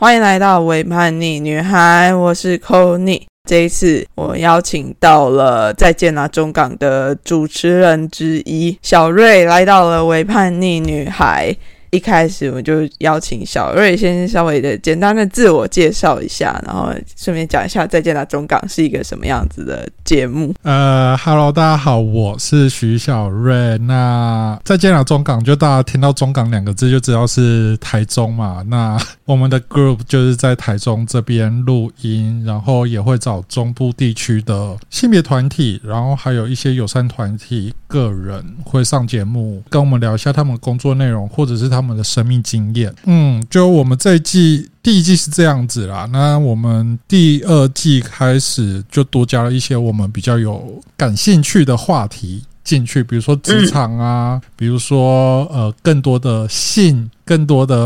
[0.00, 11.52] 欢迎来到伪叛逆女孩，我是 c o n y 这一次我邀请到了再见啦中港的主持人之一小瑞来到了伪叛逆女孩。
[11.90, 20.54] 一开始我就邀请小瑞先稍微的简单的自我介绍一下，然后顺便讲一下《再见了中港》是一个什么样子的节目。
[20.62, 23.78] 呃，Hello，大家好，我是徐小瑞。
[23.78, 28.62] 那《再见了中港》就大家听到“中港”两个字就知道是台中嘛。
[28.66, 41.77] 那我们的 group 就是在台中这边录音，然后也会找中部地区的性别团体，然后还有一些友善团体个人会上节目，跟我们聊一下他们工作内容，或者是他。
[41.78, 46.08] 他们的生命经验，嗯，就我们这一季第一季是这样子啦。
[46.12, 57.10] 那我们第二季开始就多加了一些我们比较有感兴趣的话题进去，比如说职场啊，比如说呃更多的性。
[57.28, 57.76] 更多的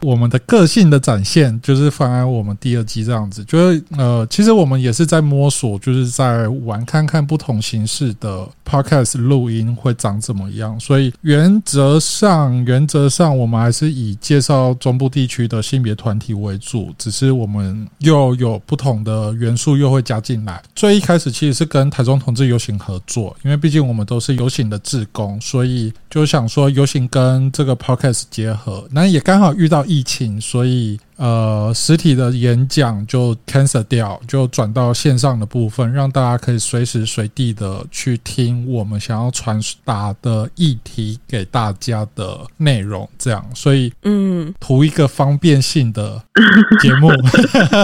[0.00, 3.44] 我们的个性的展现，就是放在我们第二季这样子。
[3.44, 10.80] 就是呃，其实我们也是在摸索，就是在玩看看不同形式的 podcast 录音会长怎么样。
[10.80, 20.62] 所以原则上，原则上我们还是以介绍中部地区的性别团体为主，只是我们又有不同的元素又会加进来。
[20.74, 28.86] 最一开始其实是跟台中同志游行合作，因为毕竟我们都是游行的志工，所以就想说游行跟这个 podcast 结合。
[28.90, 30.98] 那也刚好遇到疫情，所以。
[31.18, 46.22] 呃，实体的演讲就 cancel 掉，就转到线上的部分，让大家可以随时随地的去听我们想要传达的议题给大家的内容，这样，所以嗯，图一个方便性的
[46.80, 47.08] 节目，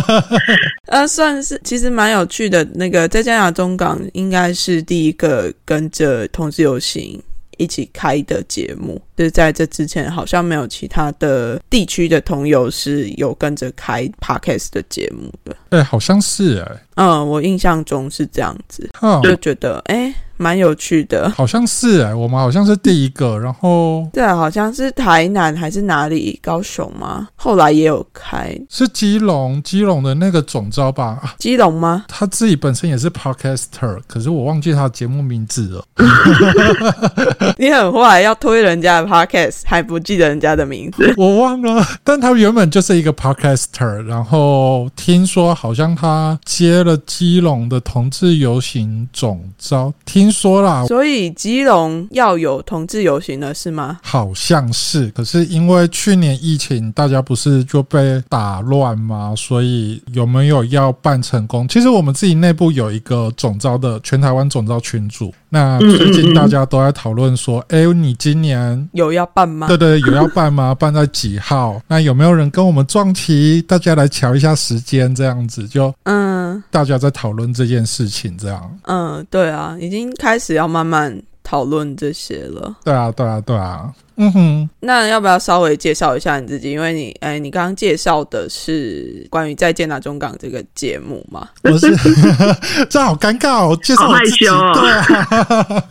[0.87, 2.65] 呃，算是其实蛮有趣的。
[2.73, 7.21] 那个在加拿大中港应该是第一个跟着同志游行。
[7.59, 15.57] 一起开的节目，就是在这之前好像没有其他的地区的同友是有跟着开 podcast 的节目的。
[15.71, 18.91] 对，好像是哎，嗯，我印象中是这样子，
[19.23, 20.04] 就觉得哎。
[20.45, 27.29] 蛮有趣的，好像是哎，我们好像是第一个，然后对，好像是台南还是哪里，高雄吗？
[27.35, 31.35] 后来也有开，是基隆，基隆的那个总招吧？
[31.39, 32.05] 基隆吗？
[32.09, 35.83] 他自己本身也是 podcaster，可是我忘记他节目名字了。
[37.57, 41.15] 你很坏，要推人家的 podcast 还不记得人家的名字？
[41.17, 50.34] 我忘了，但他原本就是一个 podcaster，然后听说好像他接了基隆的同志游行总招，听。
[50.35, 54.01] 听说啦，所以基隆要有同志游行了是吗？
[54.03, 59.33] 好像是，可是因为去年疫情，大家不是就被打乱吗？
[59.37, 61.69] 所以有没有要办成功？
[61.69, 69.69] 其实我们自己内部有一个总招的全台湾总招群组，那最近大家都在讨论说，哎，你今年有要办吗？
[69.69, 70.75] 对对，有要办吗？
[70.79, 71.81] 办在几号？
[71.87, 73.63] 那有没有人跟我们撞期？
[73.63, 80.13] 大家来瞧一下时间，这样子就嗯，大家在讨论这件事情，这样嗯，对啊，已经。
[80.19, 82.75] 开始要慢慢讨论这些了。
[82.83, 83.93] 对啊，对啊，对啊。
[84.17, 86.71] 嗯哼，那要不要稍微介绍一下你自己？
[86.71, 91.49] 因为你，哎，你刚刚介绍的是关于《再见大中港》这个节目嘛？
[91.63, 91.93] 不是，
[92.89, 95.85] 这好尴尬哦，介绍害羞，对啊，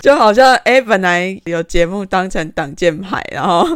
[0.00, 3.66] 就好像哎，本来有节目当成挡箭牌，然后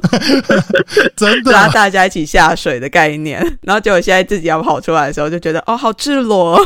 [1.16, 6.56] 真的拉大家一起下水的概念，然后结果现在自己要跑出来的时候，就觉得哦，好赤裸，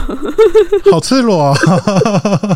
[0.93, 1.57] 好赤裸，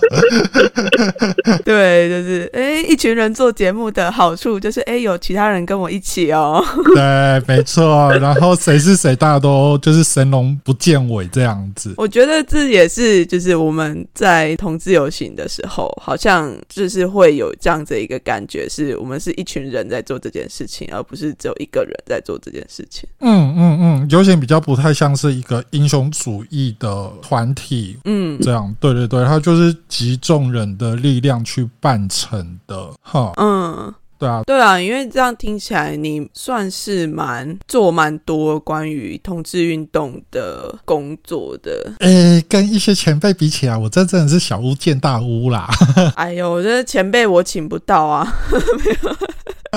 [1.65, 2.53] 对，就是。
[2.59, 6.61] 哎，一群人做节目的好处就是，哎，有其他人跟我一起哦。
[6.93, 8.13] 对，没错。
[8.19, 11.95] 然后谁是谁，大家都就是神龙不见尾这样子。
[11.97, 23.09] 我觉得这也是，就是我们在同自由行的时候，好像就是会有这样子一个感觉，是我们是一群人在做这件事情，而不是只有一个人在做这件事情。
[23.21, 27.97] 嗯嗯嗯，游行比较不太像是一个英雄主义的团体。
[28.05, 32.48] 嗯，这样，对对对，它就是集众人的力量去办成。
[32.67, 41.93] 的哈，嗯，对啊，对啊，因为这样听起来，你算是蛮做蛮多关于同志运动的工作的。
[42.01, 45.69] 诶，跟一些前辈比起来，我这真的是小巫见大巫啦。
[46.17, 49.17] 哎呦，我觉得前辈我请不到啊， 没有。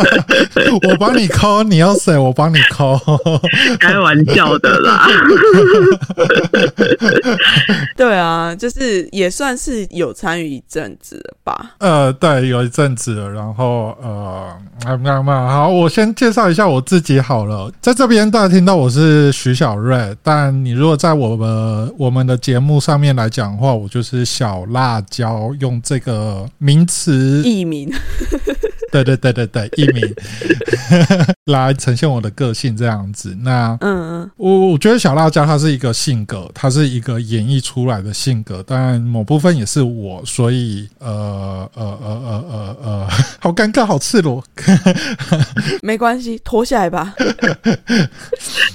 [0.89, 2.18] 我帮你抠，你要谁？
[2.18, 3.00] 我帮你抠，
[3.80, 5.07] 开玩笑的啦。
[7.95, 11.71] 对啊，就是也算是有参与一阵子了吧。
[11.80, 13.30] 呃，对，有一阵子了。
[13.30, 14.50] 然后呃，
[15.03, 17.71] 那那好，我先介绍一下我自己好了。
[17.81, 27.92] 在这边大家听到我是徐小瑞，但你如果在我们我们的节目上面来讲的话，我就是小辣椒，用这个名词艺名。
[28.91, 30.03] 对对对对对，艺名
[31.45, 33.35] 来呈现我的个性这样子。
[33.41, 43.07] 那嗯嗯，我我觉得小辣椒它是一个性格，它是一个演绎出来的性格，当然某部分也是我，所以呃呃呃呃呃呃，
[43.39, 44.43] 好尴尬，好赤裸。
[45.81, 47.15] 没关系，脱下来吧。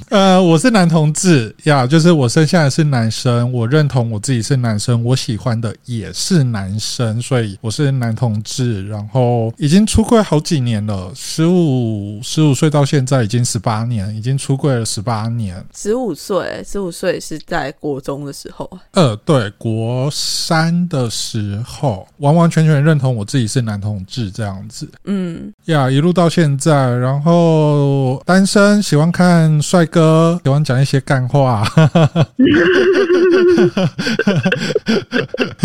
[0.09, 8.87] 呃，我是男同志呀，就是我生下来是男生，我认同我自己是男生，我喜欢的也是男生，所以我是男同志。
[8.87, 15.63] 然后已经出柜好几年了，十五十五岁到现在已经十八年，已经出柜了十八年。
[15.75, 18.71] 十五岁，十五岁是在国中的时候。
[18.93, 31.67] 呃，对，国三的时候，完完全全认同我自己是男同志这样子嗯，呀，一路到现在，然后单身，喜欢看帅哥，喜欢讲一些干话。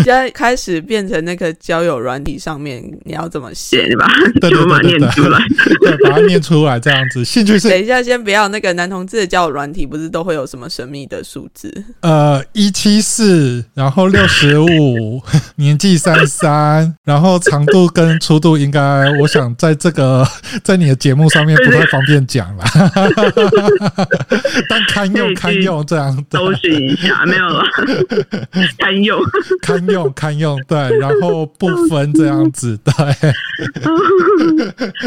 [0.04, 3.86] 现在开始变成那个交友软体上面，你要怎么写？
[3.86, 4.06] 对吧，
[4.40, 5.38] 对对就把它对对念出来。
[5.80, 7.24] 对，把它念出来这样子。
[7.24, 11.72] 兴趣是等一下，先不要那个男同志的交友软体，不是都会有什么神秘的数字？
[12.00, 15.20] 呃一七四，然后六十五，
[15.56, 18.80] 年纪三三，然后长度跟粗度应该，
[19.20, 20.26] 我想在这个
[20.62, 22.64] 在你的节目上面不太方便讲啦，
[24.68, 26.38] 但堪用堪用这样的。
[26.38, 27.62] 搜寻一下，没有了，
[28.78, 29.20] 堪用。
[29.60, 32.92] 堪用堪用，对， 然后不分这样子，对，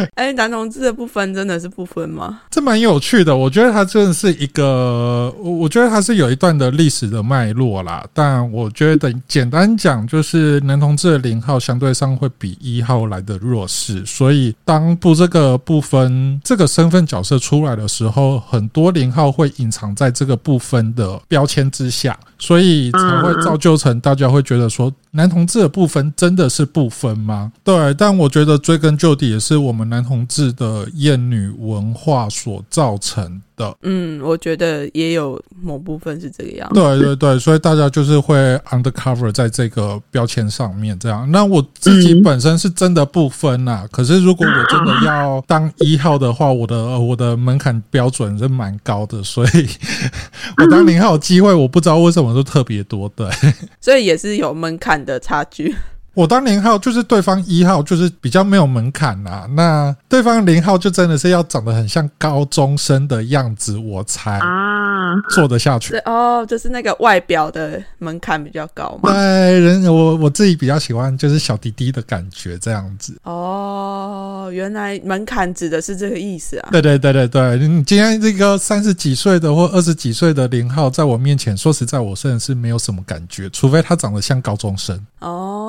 [0.15, 2.41] 哎，男同志的不分真的是不分吗？
[2.49, 3.35] 这蛮有趣的。
[3.35, 8.05] 我觉得它真的是一个，我我觉得它是有一段的历史的脉络啦。
[8.13, 24.93] 但我觉得简单讲，就是男同志的零号相对上会比一号来的弱势，所以当不这个部分这个身份角色出来的时候，很多零号会隐藏在这个部分的标签之下，所以才会造就成大家会觉得说。
[25.11, 27.53] 男同志的部分真的是不分吗？
[27.63, 33.75] 对，但我觉得追根究底也是我们男同志的厌女文化所造成的。
[33.81, 36.75] 嗯，我觉得也有某部分是这个样子。
[36.75, 38.35] 对对对，所以大家就是会
[38.69, 41.29] undercover 在这个标签上面这样。
[41.31, 49.67] 那我自己本身是真的不分呐、 可是如果我真的要当一号的话，我的呃我的门槛标准是蛮高的，所以
[50.57, 53.09] 我当零号机会，我不知道为什么都特别多。
[53.15, 53.29] 对。
[53.81, 55.75] 所以也是有门槛的差距。
[56.15, 65.99] 我当零号就是对方一号，就是比较没有门槛啦、那对方零号就真的是要长得很像高中生的样子，我才啊，做得下去对。
[66.05, 69.11] 哦，就是那个外表的门槛比较高嘛。
[69.13, 73.17] 对，人我我自己比较喜欢就是小弟弟的感觉这样子。
[73.23, 76.69] 哦，原来门槛指的是这个意思啊。
[76.71, 84.97] 对对对对对，你今天这个三十几岁的或二十几岁的零号在我面前，说实在，我真的是没有什么感觉，除非他长得像高中生。
[85.19, 85.64] 哦，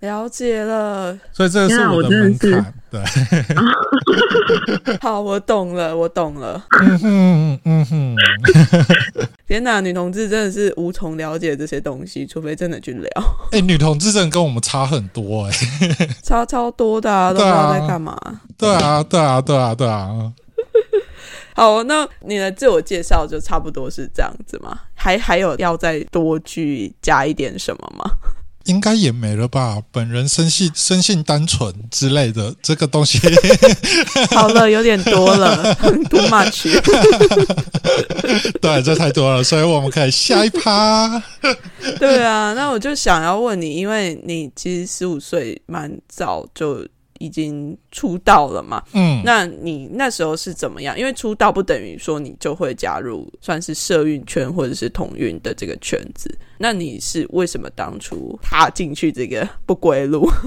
[0.00, 1.18] 了解了。
[1.32, 2.74] 所以这个是我的门槛。
[2.90, 3.02] 对，
[5.02, 6.64] 好，我懂了，我懂了。
[6.80, 8.16] 嗯哼嗯哼。
[9.46, 13.10] 天哪，女同志真的是无从了解这些东西，除非真的去聊，
[13.52, 15.52] 哎、女同志真的跟我们差很多哎、
[16.22, 18.18] 差超多的、啊，都不知对啊道在干嘛。
[18.56, 20.32] 对啊，对啊，对啊，对啊。
[21.54, 24.78] 好，那你的自我介绍就差不多是这样子吗？
[24.94, 28.10] 还还有要再多去加一点什么吗？
[28.68, 29.82] 应该也没了吧？
[29.90, 33.18] 本人生性生性单纯之类的这个东西，
[34.30, 35.74] 好了，有点多了，
[36.08, 36.68] too much。
[38.60, 41.22] 对，这太多了，所以我们可以下一趴。
[41.98, 46.86] 对啊，那我就想要问你，因为你其实十五岁蛮早就
[47.18, 50.98] 已经出道了嘛，嗯，那你那时候是怎么样？
[50.98, 60.28] 因为出道不等于说你就会加入算是社运圈或者是同运的这个圈子，那你是为什么当初踏进去这个不归路？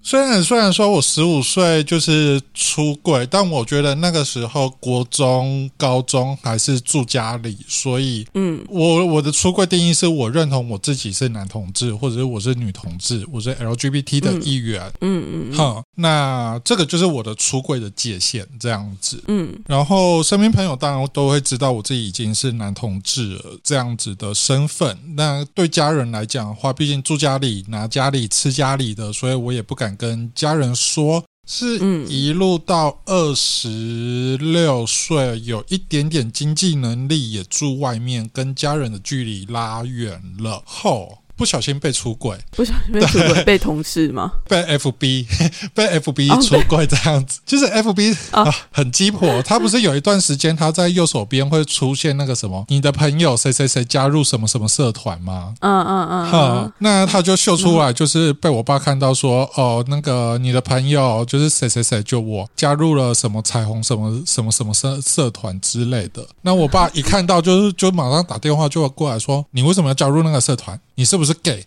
[0.00, 14.90] 虽然虽然说我十五岁就是出柜，但我觉得那个时候国中、高中还是住家里，所以嗯我我的出柜定义是我认同我自己是男同志，或者是我是女同志，我是 LGBT 的一员。
[15.00, 19.22] 嗯嗯好、那这个就是我的出柜的界限，这样子。
[19.26, 24.98] 嗯然后身边朋友当然都会知道我自己已经是男同志了，这样子的身份。
[25.16, 31.24] 那对家人来讲的话，毕竟住家里、拿家里、吃家里的，所以我也不敢跟家人说。
[31.50, 41.20] 是嗯一路到二十六岁，有一点点经济能力，也住外面，跟家人的距离拉远了后。
[41.38, 44.32] 不小心被出轨，不小心被出轨被同事吗？
[44.48, 45.24] 被 FB
[45.72, 49.40] 被哦 FB 出轨这样子，就是 FB 哦啊很鸡婆。
[49.44, 55.54] 他不是有一段时间他在右手边会出现那个什么，你的朋友谁谁谁加入什么什么社团吗？
[55.60, 66.26] 嗯嗯嗯好嗯，，那他就秀出来，就是被我爸看到说，哦，那个你的朋友就是谁谁谁，就我加入了什么彩虹什么什么什么社社团之类的。
[66.42, 70.78] 那我爸一看到，就是就马上打电话就过来说，你为什么要加入那个社团？
[70.98, 71.64] 你是不是 gay？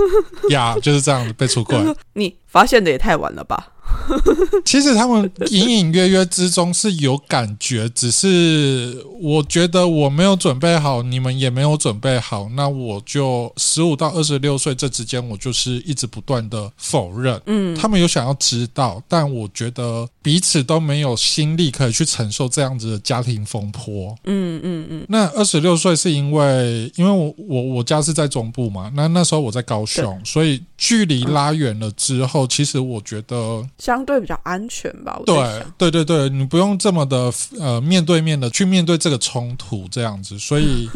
[0.48, 1.78] 呀，就是这样子被出轨。
[2.14, 3.68] 你发现的也太晚了吧？
[4.64, 17.40] 其实他们隐隐约约之中是有感觉，只是我觉得我没有准备好，你们也没有准备好，那我就十五到二十六岁这之间，我就是一直不断的否认。
[17.46, 24.16] 嗯他们有想要知道，但我觉得彼此都没有心力可以去承受这样子的家庭风波。
[24.24, 35.20] 嗯嗯嗯，那二十六岁是因为，因为我我我家是在中部嘛，那那时候我在高雄，所以距离拉远了之后，其实我觉得相对比较安全吧。
[35.26, 40.88] 对，对对对，你不用这么的呃面对面的去面对这个冲突这样子，所以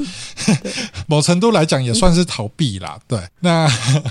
[1.08, 2.98] 某程度来讲也算是逃避啦。
[3.08, 3.68] 对，那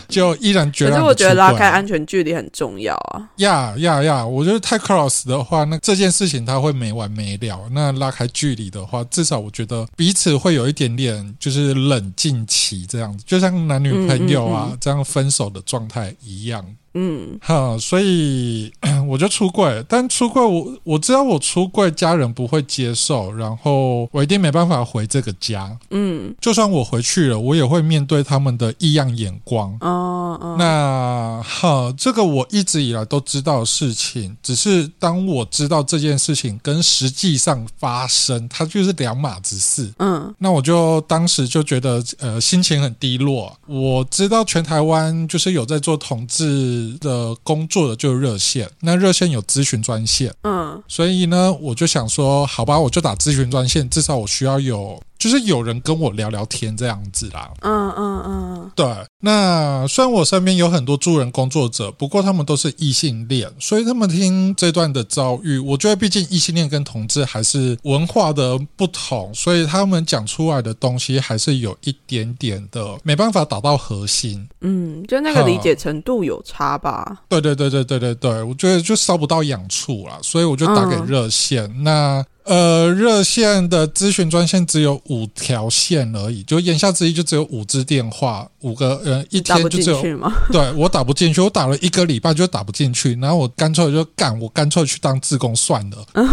[0.10, 3.30] 就依然决然地可是我觉得拉开安全距离很重要啊。
[3.38, 4.26] 呀呀呀！
[4.26, 7.70] 我觉得太 cross 的话，那这件事情它会没完没了。
[7.72, 16.66] 那拉开距离的话，至少我觉得彼此会有一点点就是冷静期这样子，就像男女朋友啊、嗯嗯嗯这样分手的状态一样。
[16.94, 18.72] 嗯哈，所以
[19.08, 25.78] 我就出柜，但出柜我我知道我出柜家人不会接受，然后我一定没办法回这个家。
[25.92, 29.76] 嗯就算我回去了，我也会面对他们的异样眼光。
[29.82, 39.94] 哦哦，那哈，这个我一直以来都知道的事情，只是当我知道这件事情跟实际上发生，它就是两码子事。
[40.00, 43.56] 嗯那我就当时就觉得，呃，心情很低落。
[43.68, 48.70] 我知道全台湾就是有在做同志的工作的，就是热线。
[48.80, 57.50] 那热线有咨询专线，嗯所以呢，我就想说，好吧，我就打咨询专线，至少我需要有，就是有人跟我聊聊天这样子啦。
[57.62, 58.86] 嗯嗯嗯对，
[59.26, 74.46] 那虽然我身边有很多助人工作者，不过他们都是异性恋，所以他们听这段的遭遇，我觉得毕竟异性恋跟同志还是文化的不同，所以他们讲出来的东西还是有一点点的没办法打到核心。
[74.60, 77.24] 嗯，就那个理解程度有 差吧。
[77.30, 81.82] 对对对对对对对，我觉得就烧不到痒处啦，所以我就打给嗯热线。
[81.82, 90.34] 那呃，热线的咨询专线只有五条线而已，就言下之意就只有五支电话，五个人一天就只有进去吗？
[90.52, 96.06] 对我打不进去，我打了一个礼拜就打不进去，然后我干脆就干，我干脆去当自工算了。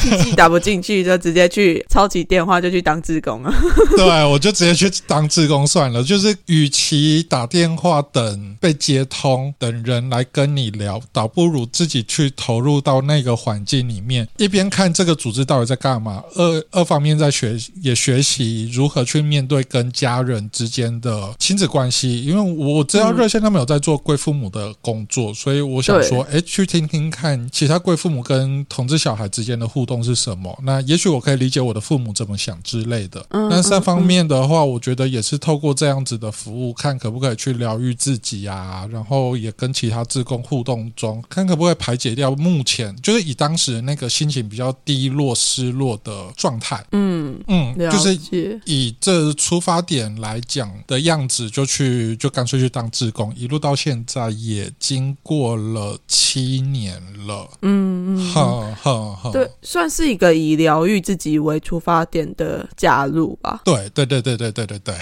[0.00, 3.52] 自己打不进去，就直接去超级电话就去当自工了。
[3.96, 6.02] 对，我就直接去当自工算了。
[6.02, 22.24] 就是与其打电话等被接通，等人来跟你聊，倒不如自己去投入到那个环境里面，一边看这个组织到底在干嘛，二二方面在学也学习如何去面对跟家人之间的亲子关系。
[22.24, 30.58] 因为我知道嗯热线他们有在做贵父母的工作，所以我想说，哎，去听听看其他贵父母跟同志小孩之间的互动是什么。
[30.62, 33.24] 那也许我可以理解我的父母怎么想之类的。
[33.30, 46.84] 嗯那三方面的话，我觉得也是透过这样子的服务，看可不可以去疗愈自己啊，然后也跟其他志工互动中，看可不可以排解掉目前就是以当时那个心情比较低落、失落的状态。
[46.92, 48.18] 嗯，嗯，了就是。
[48.64, 57.48] 以这出发点来讲的样子，就去就干脆去当志工，一路到现在也经过了七年了。
[57.62, 63.60] 嗯嗯，哼哼哼，对，算是一个以疗愈自己为出发点的加入吧。
[63.64, 64.94] 对对对对对对对对，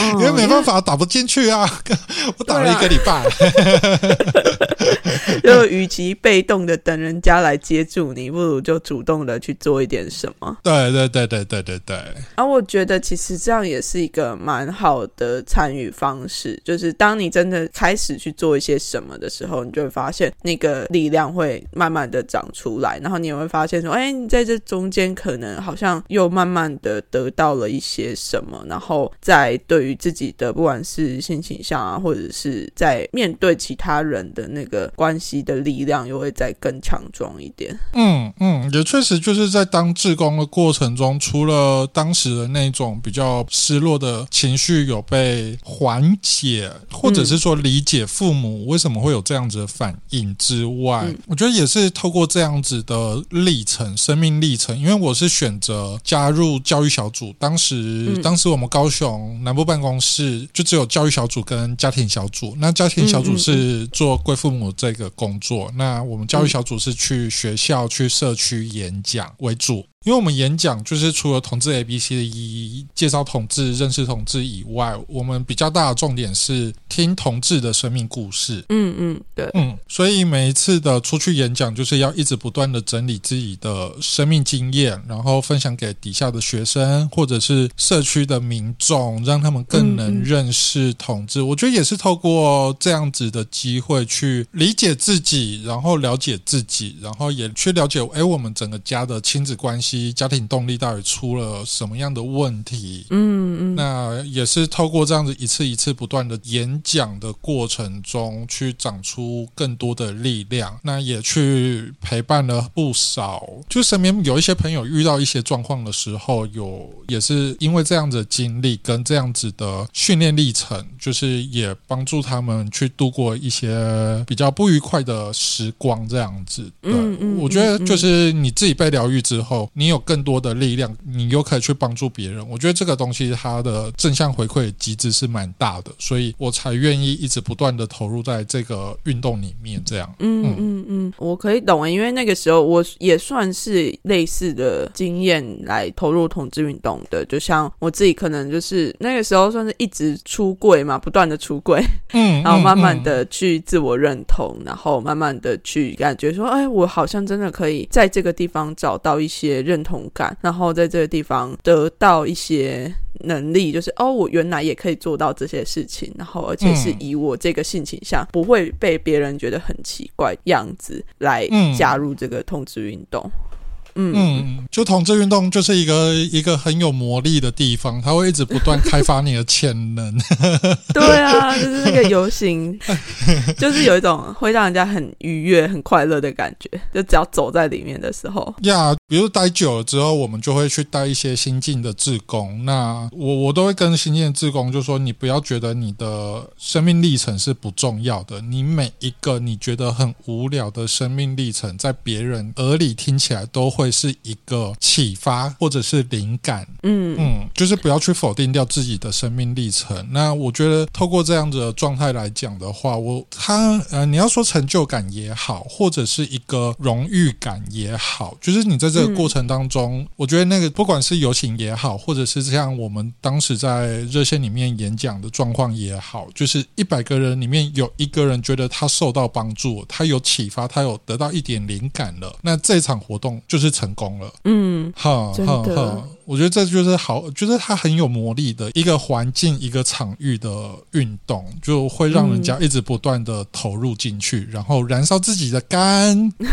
[0.00, 1.68] 嗯 因为没办法打不进去啊，
[2.38, 3.24] 我打了一个礼拜。
[5.42, 10.56] 就与其被动的等人家来接住你，不如就主动的去做一点什么。
[10.62, 11.96] 对对对对对对对，
[12.36, 37.78] 而、我觉得其实这样也是一个蛮好的参与方式，就是当你真的开始去做一些什么的时候，你就会发现那个力量会慢慢的长出来，然后你也会发现说，哎，你在这中间可能好像又慢慢的得到了一些什么，然后在对于自己的不管是性倾向啊，或者是在面对其他人的那个关系的力量，又会再更强壮一点。
[37.92, 51.18] 嗯嗯，也确实就是在当志工的过程中，除了当时的那种比较失落的情绪有被缓解，或者是说理解父母为什么会有这样子的反应之外，嗯。
[51.26, 57.74] 我觉得也是透过这样子的历程、生命历程，因为我是选择加入教育小组，当时、
[58.16, 58.22] 嗯。
[58.22, 69.86] 当时我们高雄南部办公室就只有教育小组跟家庭小组，那家庭小组是做贵父母这个工作，那我们教育小组是去学校、去社区演讲为主。
[70.04, 78.62] 因为我们演讲就是除了同志 A B C 的意义介绍同志、认识同志以外，我们比较大的重点是听同志的生命故事。
[78.68, 91.40] 嗯嗯，对，嗯，所以每一次的出去演讲，就是要一直不断的整理自己的生命经验，然后分享给底下的学生或者是社区的民众，让他们更能认识同志。
[91.40, 103.06] 我觉得也是透过这样子的机会去理解自己，然后了解自己，然后也去了解，哎，我们整个家的亲子关系、家庭动力到底出了什么样的问题。
[103.10, 110.78] 嗯嗯，那也是透过这样子一次一次不断的演讲的过程中，去长出更多的力量。
[110.82, 125.94] 那也去陪伴了不少，就身边有一些朋友遇到一些状况的时候，有也是因为这样子的经历跟这样子的训练历程，就是也帮助他们去度过一些比较不愉快的时光。
[126.08, 132.46] 这样子，对，嗯嗯我觉得就是你自己被疗愈之后，你有更多的力量，你又可以去帮助别人。
[132.48, 139.82] 我觉得这个东西它的正向回馈机制是蛮大的，所以我才愿意一直不断的投入在这个运动里面。
[139.84, 173.22] 这样，嗯嗯嗯，我可以懂啊，因为那个时候我也算是类似的经验来投入统治运动的，就像我自己可能就是那个时候算是一直出柜嘛，不断的出柜，嗯，然后慢慢嗯的去自我认同，然后慢慢的去感觉说，哎，我好像真的可以在这个地方找到一些认同感，然后在这个地方得到一些能力，就是哦，我原来也可以做到这些事情，然后而且是嗯以我这个性倾向不会被别人觉得很奇怪样子来嗯加入这个同志运动。
[173.24, 173.53] 嗯
[173.96, 180.12] 嗯，就同志运动就是一个一个很有魔力的地方，它会一直不断开发你的潜能。
[180.92, 182.78] 对啊，就是那个游行，
[183.58, 186.68] 就是有一种会让人家很愉悦、很快乐的感觉。
[186.92, 192.64] 就只要走在里面的时候，呀比如待久了之后，我们就会去带一些新进的志工。
[192.64, 206.66] 那我我都会跟新进的志工就说，你不要觉得你的生命历程是不重要的，你每一个你觉得很无聊的生命历程，在别人耳里听起来都会是一个启发或者是灵感。
[206.82, 210.06] 嗯嗯，就是不要去否定掉自己的生命历程。
[210.10, 234.32] 那我觉得透过这样子的状态来讲的话，我他呃，你要说成就感也好，或者是一个荣誉感也好，就是你在这个过程当中，我觉得那个不管是游行也好，或者是像我们当时在热线里面演讲的状况也好，就是一百个人里面有一个人觉得他受到帮助，他有启发，他有得到一点灵感了，那这场活动就是成功了。
[234.44, 236.02] 嗯好真的！
[236.26, 246.30] 我觉得这就是好，就是它很有魔力的一个环境、一个场域的运动，就会让人家一直不断的投入进去，然后燃烧自己的肝。
[246.38, 246.48] 对，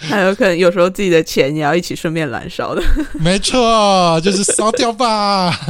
[0.08, 2.82] 还有可能有时候自己的钱也要一起顺便燃烧的。
[3.20, 5.50] 没错，就是烧掉吧。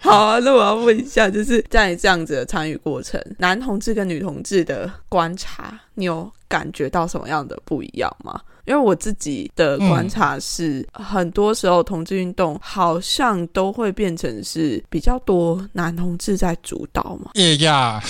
[0.00, 8.40] 好啊，那我要问一下，就是在这样子的参与过程，男同志跟女同志的观察，你有感觉到什么样的不一样吗？
[8.66, 17.30] 因为我自己的观察是，很多时候同志运动好像都会变成是比较多男同志在主导嘛。
[17.36, 18.02] 哎呀，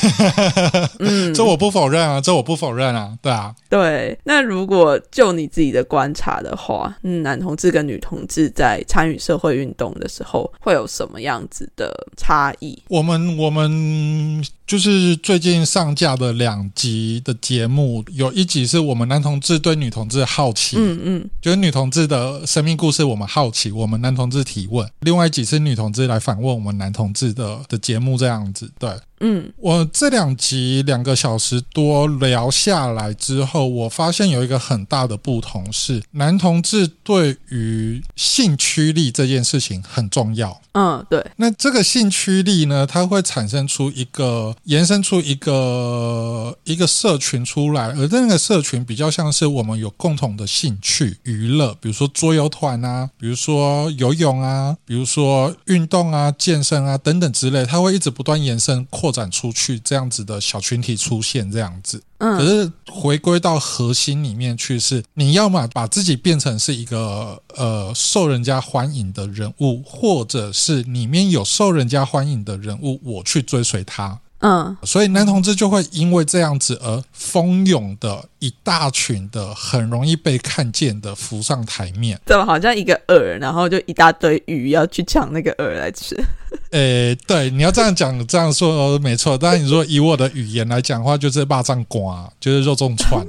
[0.98, 3.54] 嗯， 这我不否认啊，这我不否认啊，对啊。
[3.68, 4.18] 对。
[4.24, 12.80] 那如果就你自己的观察的话，嗯，男同志跟女同志在参与社会运动的时候，会有什么样子的差异？
[12.88, 21.30] 我们我们就是最近上架的两集的节目，有一集是我们男同志对女同志好奇，嗯嗯。
[21.40, 28.70] 就是女同志的生命故事，我们好奇，我们男同志提问；另外几次女同志来反问我们男同志的的节目，这样子。
[28.78, 28.90] 对
[29.26, 40.60] 嗯我这两集两个小时多聊下来之后，我发现有一个很大的不同是，男同志对于性驱力这件事情很重要。
[40.72, 62.02] 嗯，对，那这个性驱力呢，它会产生出一个延伸出一个一个社群出来，而那个社群比较像是我们有共同的兴趣娱乐，比如说桌游团啊，比如说游泳啊，比如说运动啊、健身啊等等之类，它会一直不断延伸扩展出去，这样子的小群体出现这样子。
[62.18, 74.18] 可嗯是回归到核心里面去，是你要么把自己变成是一个呃受人家欢迎的人物，或者是里面有受人家欢迎的人物，我去追随他。
[74.46, 82.20] 嗯，所以男同志就会因为这样子而蜂拥的一大群的很容易被看见的浮上台面。
[82.26, 86.14] 怎么好像一个饵，然后就一大堆鱼要去抢那个饵来吃？
[86.72, 89.38] 诶，对，你要这样讲，这样说没错。
[89.38, 93.26] 但是你说以我的语言来讲的话，就是霸占瓜，就是肉粽串、啊。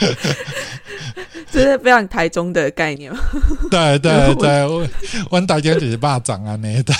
[1.50, 3.18] 这是非常台中的概念吗？
[3.70, 4.86] 对对 对，我
[5.30, 6.94] 我大家就是霸掌啊，那对。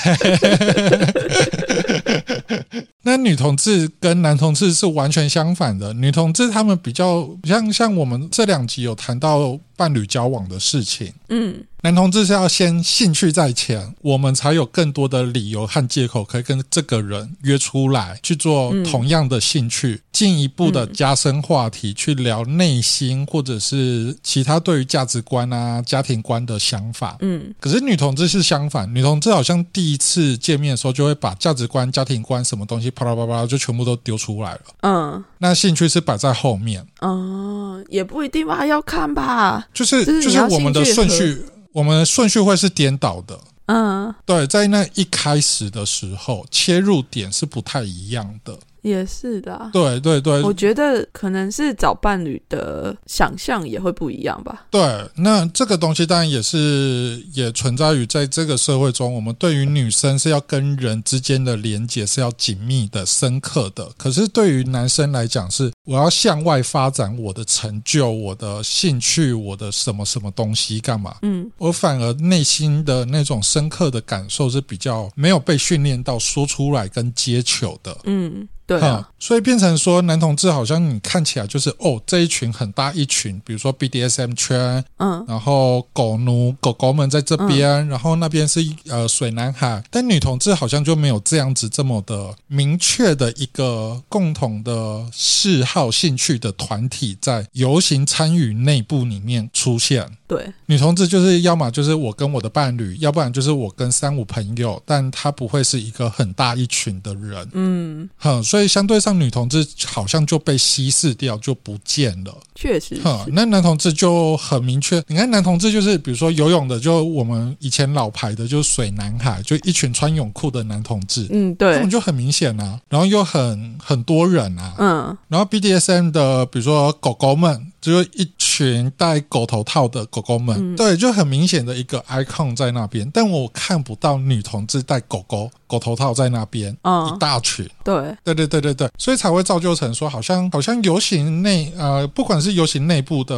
[3.02, 27.16] 那女同志跟男同志是完全相反的，女同志他们比较像像我们这两集有谈到伴侣交往的事情，嗯，男同志是要先兴趣在前，我们才有更多的理由和借口可以跟这个人约出来去做同样的兴趣，进一步的加深话题，去聊内心或者是其他对于价值观啊、家庭观的想法。
[27.20, 34.60] 嗯，可是女同志是相反，女同志好像第一次见面的时候就会把价值观、家庭观什么东西啪啦啪啦就全部都丢出来了。
[34.80, 39.68] 嗯，那兴趣是摆在后面，哦，也不一定吧，要看吧。
[39.72, 41.40] 就是就是就是我们的顺序，
[41.72, 43.38] 我们的顺序会是颠倒的。
[43.66, 48.58] 嗯，对，在那一开始的时候，切入点是不太一样的。
[48.80, 49.68] 也是的啊。
[49.72, 54.64] 对对对我觉得可能是找伴侣的想象也会不一样吧。
[54.70, 54.80] 对，
[55.16, 63.90] 那这个东西当然也是也存在于在这个社会中，我们对于女生是要跟人之间的连接是要紧密的、深刻的。
[63.98, 71.16] 可是对于男生来讲，是我要向外发展我的成就、我的兴趣、我的什么什么东西干嘛？
[71.22, 71.50] 嗯。
[71.56, 77.96] 我反而内心的那种深刻的感受是比较没有被训练到说出来跟接球的。
[78.04, 85.24] 嗯，对哈啊，所以变成说男同志好像你看起来就是哦这一群很大一群，比如说 BDSM 圈，嗯。
[85.26, 100.04] 然后狗奴狗狗们在这边，然后那边是呃水男孩，但女同志好像就没有这样子这么的明确的一个共同的嗜好兴趣的团体在游行参与内部里面出现。
[100.26, 107.48] 对，女同志就是要么就是我跟我的伴侣，要不然就是我跟三五朋友，但他不会是一个很大一群的人。
[107.52, 112.36] 嗯，哼，所以相对上女同志好像就被稀释掉，就不见了。
[112.54, 130.76] 确实哼，那男同志就很明确，你看男同志就是比如说游泳的，就我们以前老牌的，就是水男孩，就一群穿泳裤的男同志，嗯，对根本，就很明显啊，然后又很很多人啊，嗯然后 BDSM 的，比如说狗狗们，就是一群戴狗头套的狗狗们，嗯。
[130.76, 137.14] 对，就很明显的一个 icon 在那边，但我看不到女同志戴狗狗狗头套在那边，嗯。
[137.14, 137.68] 一，大群。
[137.84, 143.34] 对，对对对对对，所以才会造就成说，好像好像游行内呃，不管是游行内部的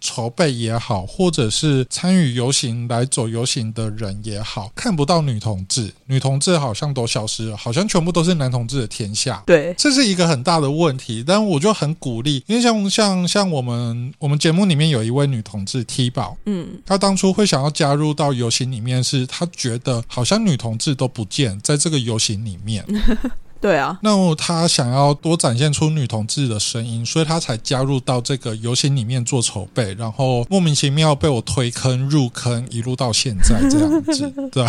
[0.00, 9.42] 筹备也好，或者是参与游行来走游行的人也好，看不到女同志，女同志好像都消失了，好像全部都是男同志的天下。
[9.46, 16.68] 对，这是一个很大的问题，但我就很鼓励，因为像像像我们我们节目里面有一位女同志 T 宝，嗯。
[16.86, 21.24] 她当初会想要加入到游行里面，是她觉得好像女同志都不
[21.62, 22.84] 在这个游行里面，
[23.60, 34.64] 对啊，那他想要多展现出女同志的声音，所以他才加入到这个游行里面做筹备，然后莫名其妙被我推坑入坑，一路到现在这样子， 对。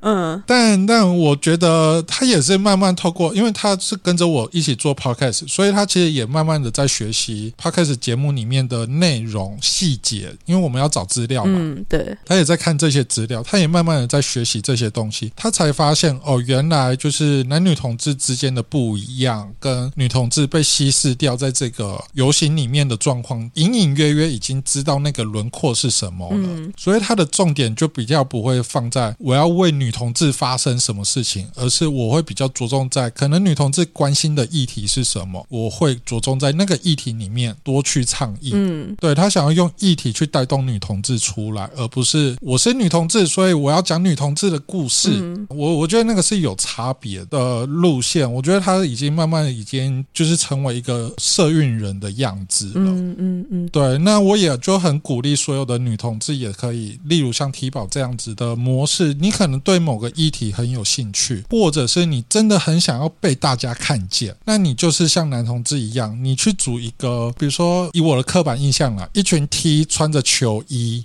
[0.00, 11.52] 嗯但但我觉得他也是慢慢透过，因为他是跟着我一起做 podcast，所以他其实也慢慢的在学习 podcast 节目里面的内容细节，因为我们要找资料嘛。
[11.56, 26.72] 嗯，对，他也在看这些资料，他也慢慢的在学习这些东西，他才发现哦，原来就是男女同志之间的不一样，跟女同志被稀释掉在这个游行里面的状况，隐隐约约已经知道那个轮廓是什么了，嗯。
[26.76, 38.96] 所以他的重点就比较不会放在我要为女同志发生什么事情，而是我会比较着重在可能女同志关心的议题是什么，我会着重在那个议题里面多去倡议，嗯。
[38.98, 45.10] 对他想要用议题去带动女同志出来，而不是我是女同志，所以我要讲女同志的故事。
[45.12, 45.46] 嗯。
[45.50, 48.30] 我我觉得那个是有差别的路线。
[48.32, 52.74] 我觉得他已经慢慢已经就是成为一个社运人的样子了。
[52.76, 71.02] 嗯嗯嗯，对，那我也就很鼓励所有的女同志也可以，例如像提宝这样子的模式，你可能对某个议题很有兴趣，或者是你真的很想要被大家看见，那你就是像男同志一样，你去组一个，比如说以我的刻板印象啦，一群 T 穿着球衣，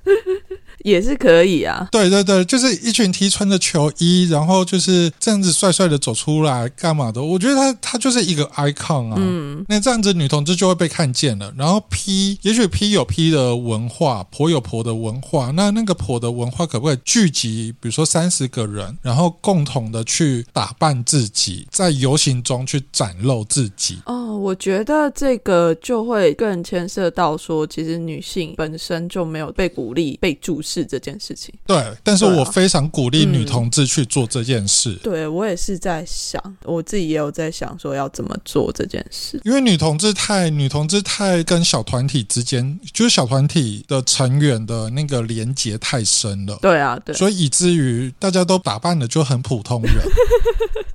[0.84, 1.88] 也是可以啊。
[1.92, 7.22] 对对对，就是一群 T 穿着球衣，然后就是这样子帅帅的走出来干嘛的？
[7.22, 9.16] 我觉得他他就是一个 icon 啊。
[9.18, 11.52] 嗯，那这样子女同志就会被看见了。
[11.56, 15.50] 然后 P，也许 P 有 P 的文化，婆有婆的文化。
[15.50, 23.98] 那那个婆的文化可不可以聚集，比如说三十个人，然后共同的去打扮自己，在游行中去展露自己？
[24.06, 31.52] 哦，我觉得这个就会更牵涉到说，其实女性本身就没有被鼓励、被注视这件事情。
[31.66, 34.94] 对，但是我非常鼓励女嗯同志去做这件事。
[35.02, 39.40] 对我也是在想，我自己也有在想说要怎么做这件事。
[39.44, 49.94] 因为女同志太女同志太跟小团体之间，就是小团体的成员的那个连结太深了，对啊，对，所以以至于大家都打扮的就很普通人，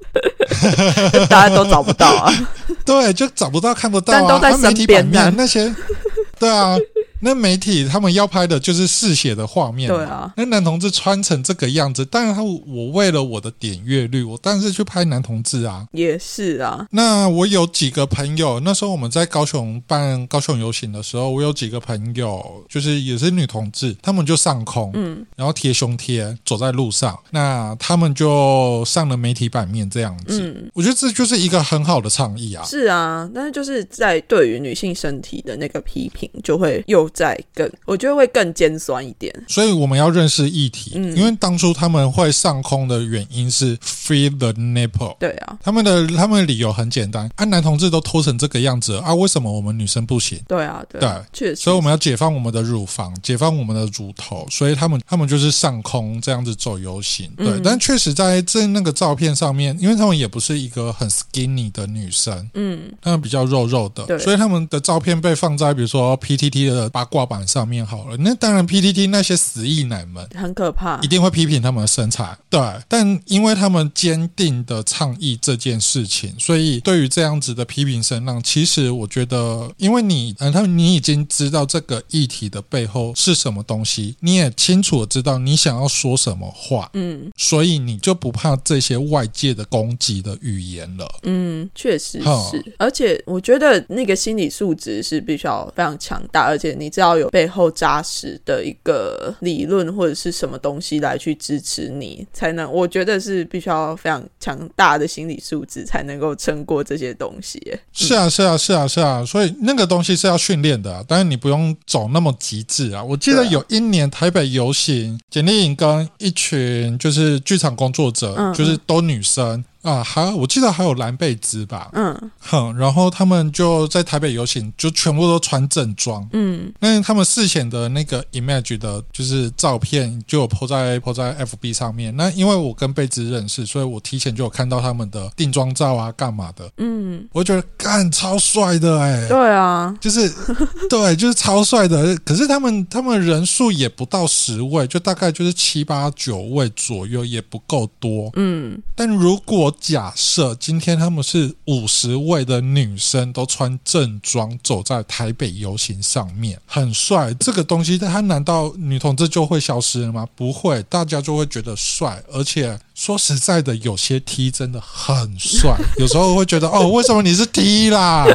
[1.28, 2.34] 大家都找不到啊。
[2.86, 4.20] 对，就找不到看不到啊。
[4.20, 5.74] 但都在身边那些，
[6.38, 6.78] 对啊，
[7.22, 10.06] 那媒体他们要拍的就是嗜血的画面，对。
[10.06, 15.88] 啊，那男同志穿成这个样子，但是他我为了我的点阅率，我当然是去拍男同志啊。
[15.92, 16.86] 也是啊。
[16.92, 30.42] 那我有几个朋友，那时候我们在高雄办高雄游行的时候，我有几个朋友就是也是女同志，他们就上空，嗯，然后贴胸贴走在路上，那他们就上了媒体版面这样子。
[30.42, 32.64] 嗯，我觉得这就是一个很好的倡议啊。
[32.64, 39.34] 是啊，但是就是在对于女性身体的那个批评，就会又在更，我觉得会更尖酸一点。
[39.48, 45.16] 所以我们要认识议题，嗯因为当初他们会上空的原因是 free the nipple。
[45.20, 50.40] 对啊，他们的他们的理由很简单，啊，男同志都脱成这个样子了啊，为什么我们女生不行？
[50.48, 51.56] 对啊，对对，确实。
[51.56, 57.48] 所以我们要解放我们的乳房，解放我们的乳头，所以他们他们就是上空这样子走游行，对。
[57.48, 68.16] 嗯但确实在这那个照片上面，因为他们也不是一个很 skinny 的女生，嗯，他们比较肉肉的，对所以他们的照片被放在比如说 PTT 的八卦版上面好了。
[68.18, 70.26] 那当然 PTT 那些死意男们。
[70.36, 71.08] 很可怕一。
[71.08, 91.08] 定会批评他们的身材，对，但因为他们坚定的倡议这件事情，所以对于这样子的批评声浪，其实我觉得，因为你，呃，他们你已经知道这个议题的背后是什么东西，你也清楚的知道你想要说什么话，嗯所以你就不怕这些外界的攻击的语言了。
[91.24, 92.76] 嗯，确实是。
[92.78, 102.72] 而且我觉得那个心理素质是必须要非常强大，而且你知道有背后扎实的一个理论或者是什么东西来去支持你，才能。
[102.72, 107.80] 我觉得是必须要非常强大的心理素质才能够撑过这些东西耶。
[107.94, 113.04] 是啊，是啊，是啊，是啊，所以那个东西是要训练的、啊，但是你不用走那么极致啊。
[113.04, 126.28] 我记得有一年台北游行，简丽颖跟一群就是剧场工作者，嗯就是都女生啊，还我记得还有蓝贝兹吧，嗯哼，然后他们就在台北游行，就全部都穿正装。
[126.34, 132.16] 嗯那他们事前的那个 image 的，就是照片，就有 po 在 po 在 FB 上面。
[132.18, 136.68] 那因为我跟贝兹认识，所以我提前就有看到他们的定妆照啊，干嘛的。
[136.78, 140.28] 嗯，我觉得干超帅的哎、对啊，就是
[140.90, 142.18] 对，就是超帅的。
[142.26, 148.32] 可是他们他们人数也不到十位，就大概就是七八九位左右，也不够多。
[148.36, 160.28] 嗯但如果假设今天他们是五十位的女生都穿正装走在台北游行上面，很帅，这个东西它难道女同志就会消失了吗？
[160.36, 168.26] 不会，大家就会觉得帅，而且说实在的，有些 T 真的很帅， 有时候会觉得哦，为什么你是 T 啦？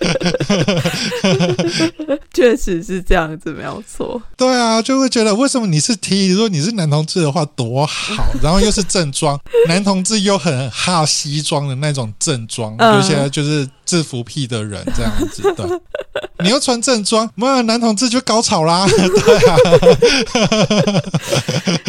[2.34, 4.20] 确实是这样子，没有错。
[4.36, 6.28] 对啊，就会觉得为什么你是 T？
[6.28, 15.80] 如果你是男同志的话多好，然后又是正装，男同志又很哈西装的那种正装，嗯有些就是制服癖的人这样子的。
[16.42, 18.86] 你要穿正装，妈男同志就高潮啦！
[18.88, 19.56] 对啊，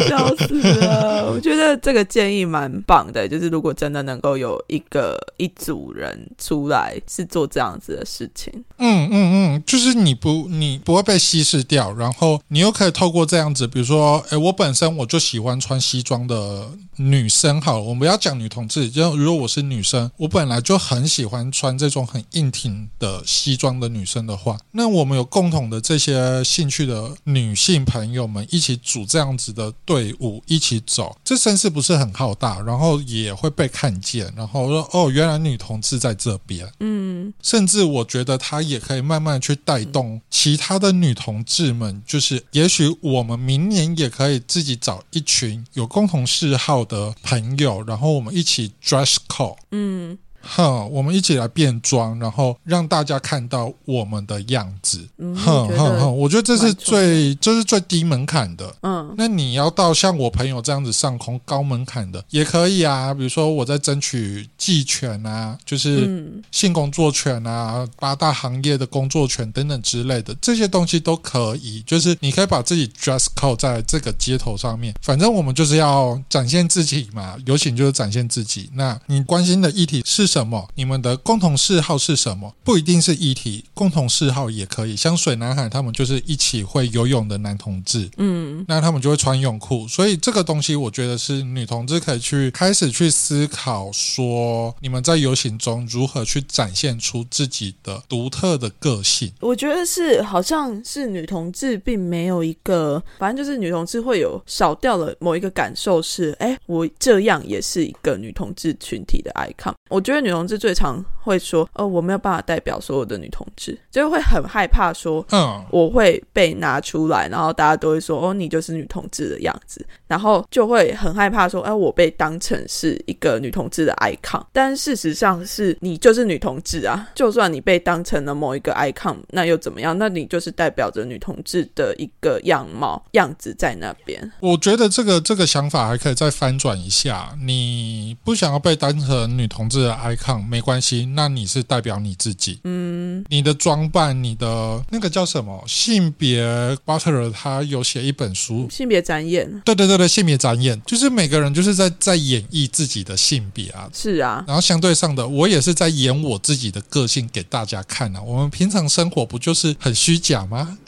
[0.10, 1.32] 笑死了！
[1.32, 36.68] 我觉得这个建议蛮棒的，就是如果真的能够有一个一组人出来是做这样子的事情，嗯嗯嗯，就是你不你不会被稀释掉，然后你又可以透过这样子，比如说，诶，我本身我就喜欢穿西装的女生，好了，我们不要讲女同志，就如果我是女生，我本来就很喜欢穿这种很硬挺的西装的女生的话，那我们有共同的这些兴趣的女性朋友们一起组这样子的队伍一起走，这声势不是很浩大，然后也会被看见，然后说哦，原来女同志在这边。
[36.80, 49.58] 嗯甚至我觉得她也可以慢慢去带动其他的女同志们，就是也许我们明年也可以自己找一群有共同嗜好的朋友，然后我们一起 dress code。
[49.72, 50.18] 嗯。
[50.42, 55.08] 哼，我们一起来变装，然后让大家看到我们的样子。
[55.18, 58.74] 嗯，哼哼哼，我觉得这是最这是最低门槛的。
[58.82, 71.84] 嗯那你要到像我朋友这样子上空高门槛的也可以啊，比如说我在争取技权啊，就是嗯性工作权啊、八大行业的工作权等等之类的，这些东西都可以。
[71.86, 78.70] 就是你可以把自己 dress code 在这个街头上面，反正我们就是要展现自己嘛，有请就是展现自己。
[78.74, 80.70] 那你关心的议题是什么？
[80.76, 82.56] 你们的共同嗜好是什么？
[82.64, 84.96] 不一定是议题，共同嗜好也可以。
[84.96, 99.32] 像水男孩他们就是一起会游泳的男同志，嗯那他们就会穿泳裤，所以这个东西我觉得是女同志可以去开始去思考，说你们在游行中如何去展现出自己的独特的个性。
[99.42, 109.74] 我觉得是，好像是女同志并没有一个，反正就是女同志会有少掉了某一个感受是，哎，我这样也是一个女同志群体的 icon。
[109.90, 127.10] 我觉得女同志最常会说，哦，我没有办法代表所有的女同志，就会很害怕说，嗯，我会被拿出来，然后大家都会说：“哦，你就是女同志的样子。”然后就会很害怕说：“哎，我被当成是一个女同志的 icon。”但事实上是你就是女同志啊！
[127.16, 129.98] 就算你被当成了某一个 icon，那又怎么样？
[129.98, 134.32] 那你就是代表着女同志的一个样貌样子在那边。
[134.40, 137.36] 我觉得这个这个想法还可以再翻转一下。
[137.42, 140.11] 你不想要被当成女同志的 icon
[140.48, 142.60] 没关系，那你是代表你自己。
[142.64, 146.44] 嗯，你的装扮，你的那个叫什么性别
[146.86, 153.90] Butler，他有写一本书，性别展演对对对对，性别展演，就是每个人就是在在演绎自己的性别啊。
[153.94, 158.22] 是啊，然后相对上的，我也是在演我自己的个性给大家看啊。
[158.22, 160.78] 我们平常生活不就是很虚假吗？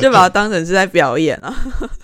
[0.00, 1.54] 就把它当成是在表演啊。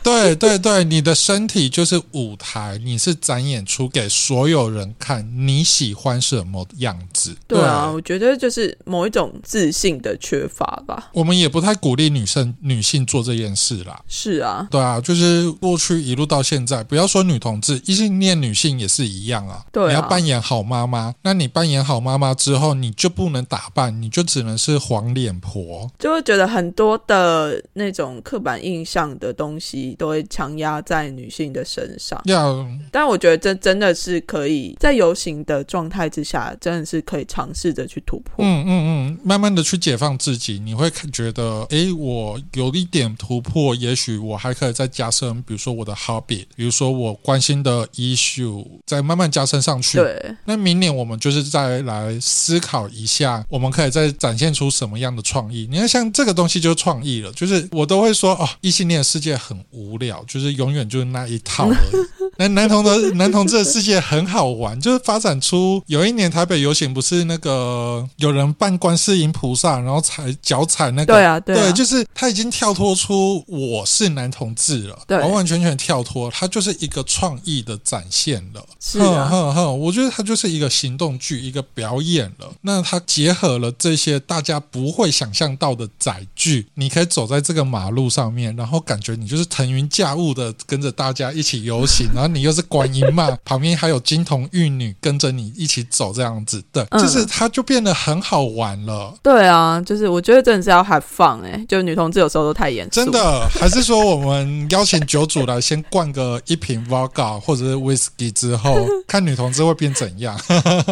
[0.03, 7.37] 对对对，你的身体就是舞台，你是展演出给所有人看你喜欢什么样子。
[7.47, 11.11] 对啊，我觉得就是某一种自信的缺乏吧。
[11.13, 14.01] 我们也不太鼓励女生女性做这件事啦。
[14.09, 19.65] 是啊，对啊，就是过去一路到现在，不要说女同志，异性恋女性也是一样啊。
[19.71, 25.89] 对啊你要扮演好妈妈，那你扮演好妈妈之后，你就不能打扮，你就只能是黄脸婆。
[25.97, 32.21] 就会觉得很多的那种刻板印象的东西都会强压在女性的身上。
[32.25, 38.45] 要但我觉得这真的是可以在游行的状态之下，真的是可以尝试着去突破。
[38.45, 49.99] 嗯嗯嗯，慢慢的去解放自己，你会看觉得，哎，我有一点突破，也许我还可以再加深，比如说我的 hobby，比如说我关心的 issue，再慢慢加深上去。
[49.99, 55.67] 对，那明年我们就是再来思考一下，我们可以再展现出什么样的创意。
[55.71, 62.18] 你看，像这个东西就是创意了，就是我都会说哦，异性恋世界很无聊，就是永远就是那一套而已。
[62.39, 78.65] 男男同的男同志的世界很好玩，就是发展出有一年台北游行不是那个有人扮观世音菩萨，然后踩脚踩那个对啊，对啊，就是他已经跳脱出我是男同志了，对完完全全跳脱，他就是一个创意的展现了。
[78.79, 82.49] 是啊哼哼哼，我觉得他就是一个行动剧，一个表演了。
[82.61, 99.15] 那他结合了这些大家不会想象到的载具，你可以走在这个马路上面，然后感觉你就是腾云驾雾的跟着大家一起游行，然后你又是观音嘛， 旁边还有金童玉女跟着你一起走，这样子，的，嗯就是它就变得很好玩了。
[99.23, 110.39] 对啊，就是我觉得真的是要 have fun 哎、就女同志有时候都太严肃，真的，还是说我们邀请酒主来先灌个一瓶 vodka 或者是 whisky 之后， 看女同志会变怎样？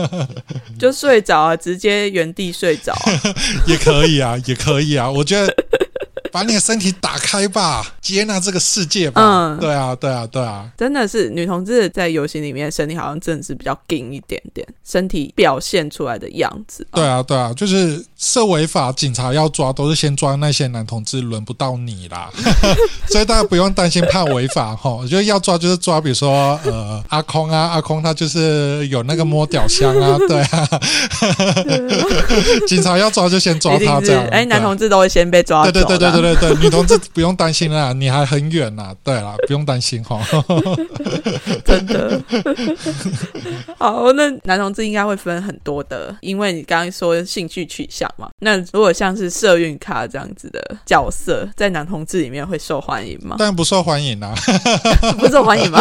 [0.78, 3.12] 就睡着啊，直接原地睡着啊、
[3.66, 5.10] 也可以啊，也可以啊。
[5.10, 5.54] 我觉得
[6.36, 9.22] 把你的身体打开吧，接纳这个世界吧。
[9.24, 10.68] 嗯对啊，对啊，对啊。
[10.76, 22.28] 真的是女同志在游行里面身体好像真的是比较硬一点点，身体表现出来的样子、对啊，对啊，就是涉违法，警察要抓都是先抓那些男同志，轮不到你啦，
[23.08, 24.90] 所以大家不用担心怕违法哈。
[24.90, 30.68] 我觉得要抓就是抓，比如说呃阿空啊，阿空他就是有那个摸屌箱啊， 对啊，
[32.68, 34.26] 警察要抓就先抓他这样。
[34.26, 38.92] 哎，男同志都会先被抓对对对对对对对，女同志不用担心啦，你还很远呐。
[39.04, 40.20] 对啦，不用担心哈。
[41.64, 42.20] 真的。
[43.78, 48.28] 好，那男同志应该会分很多的，因为你刚刚说兴趣取向嘛。
[48.40, 53.36] 那如果像是社运咖这样子的角色，在男同志里面会受欢迎吗？
[53.38, 54.34] 当然不受欢迎啦。
[55.18, 55.80] 不受欢迎吗？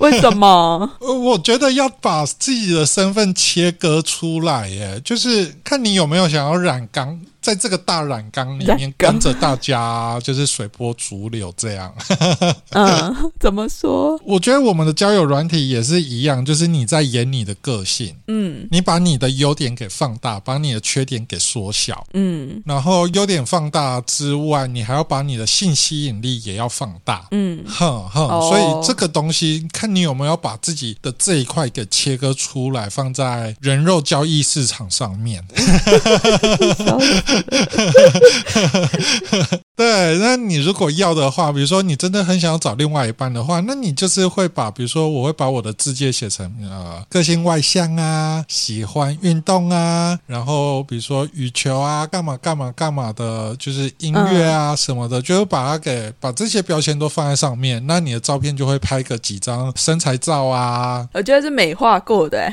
[0.00, 0.90] 为什么？
[1.00, 7.33] 呃我觉得要把自己的身份切割出来，耶，就是看你有没有想要染刚。
[7.44, 11.94] 在这个大染缸里面跟着大家，就是随波逐流这样。
[12.70, 14.18] 嗯， 怎么说？
[14.24, 22.06] 我觉得我们的交友软体也是一样，就是你在演你的个性，嗯你把你的优点给放大，把你的缺点给缩小。
[22.14, 27.26] 嗯然后优点放大之外，你还要把你的性吸引力也要放大。
[27.32, 35.44] 嗯，哼哼，哦所以这个东西，看你有没有把自己的这一块给切割出来，放在人肉交易市场上面。
[39.76, 62.52] 对，那你如果要的话，比如说你真的很想要找另外一半的话，那你就是会把，比如说我会把我的字界写成呃个性外向啊，喜欢运动啊，然后比如说羽球啊，干嘛干嘛干嘛的，就是音乐啊什么的，就是把它给把这些标签都放在上面，那你的照片就会拍个几张身材照啊，我觉得是美化过的、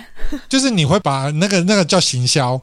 [0.50, 2.60] 就是你会把那个那个叫行销。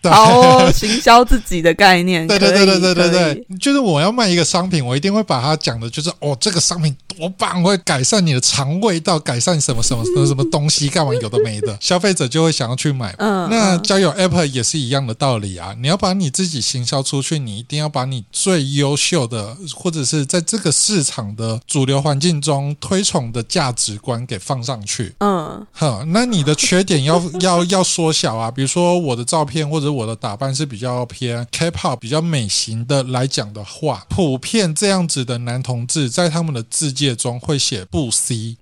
[0.00, 0.10] 对。
[0.10, 13.12] 好哦，行销自己的概念， 对对对对对对对，就是我要卖一个商品，我一定会把它讲的，就是哦，这个商品多棒，会改善你的肠胃道，改善什么什么什么什么东西，干嘛有的没的，消费者就会想要去买。
[13.18, 15.74] 嗯，嗯那交友 App 也是一样的道理啊！
[15.80, 25.12] 你要把你自己行销出去，你一定要把你最优秀的，或者是在这个市场的主流环境中推崇的价值观给放上去。
[25.18, 38.56] 嗯哼，那你的缺点要要要缩小啊，比如说我的照片或者我的打扮是比较偏 K-pop 比较美型的来讲的话，普遍这样子的男同志在他们的字界中会写不 C，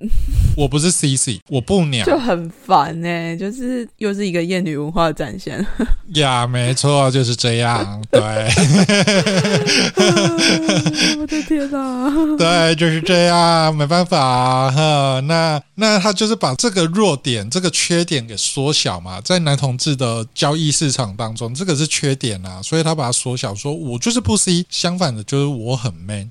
[0.57, 5.65] 我不是 CC，我不娘就很烦呢、就是又是一个厌女文化的展现。
[6.15, 8.21] 呀，没错，就是这样， 对
[11.19, 12.09] 我的天哪！
[12.39, 15.21] 对，就是这样，没办法哈。
[15.25, 26.31] 那那他就是把这个弱点、这个缺点给缩小嘛，在男同志的交易市场当中，这个是缺点啊，所以他把它缩小，说我就是不 C，相反的就是我很 man，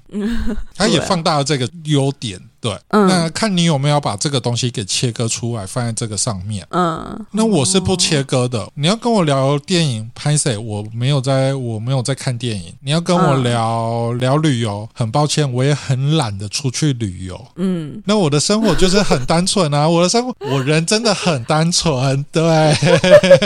[0.73, 6.65] 他也放大了这个优多点对，嗯那看你有没有把这个东西给切割出来，放在这个上面。
[6.71, 8.67] 嗯，那我是不切割的。
[8.73, 10.57] 你要跟我聊电影，拍谁？
[10.57, 12.73] 我没有在，我没有在看电影。
[12.81, 17.39] 你要跟我嗯聊、聊旅游，很抱歉，我也很懒得出去旅游。
[17.57, 22.41] 嗯，那我的生活就是很单纯啊，我的生活， 我人真的很单纯，对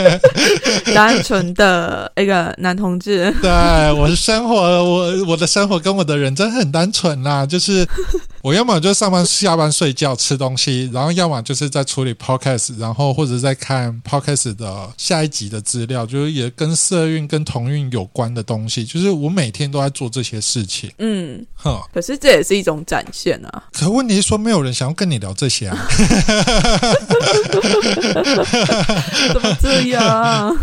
[0.94, 3.30] 单纯的一个男同志。
[3.42, 3.50] 对，
[3.92, 7.86] 我的生活，我我的生活跟我的人真的很单纯啦，就是
[8.40, 21.80] 我要么就上班下班睡觉吃东西，然后要么就是在处理 podcast，然后或者在看 podcast 的下一集的资料，就是也跟社运跟同运有关的东西，就是我每天都在做这些事情，嗯，哼。
[21.92, 23.64] 可是这也是一种展现啊。
[23.72, 25.76] 可问题是说，没有人想要跟你聊这些啊。
[29.32, 30.56] 怎么这样？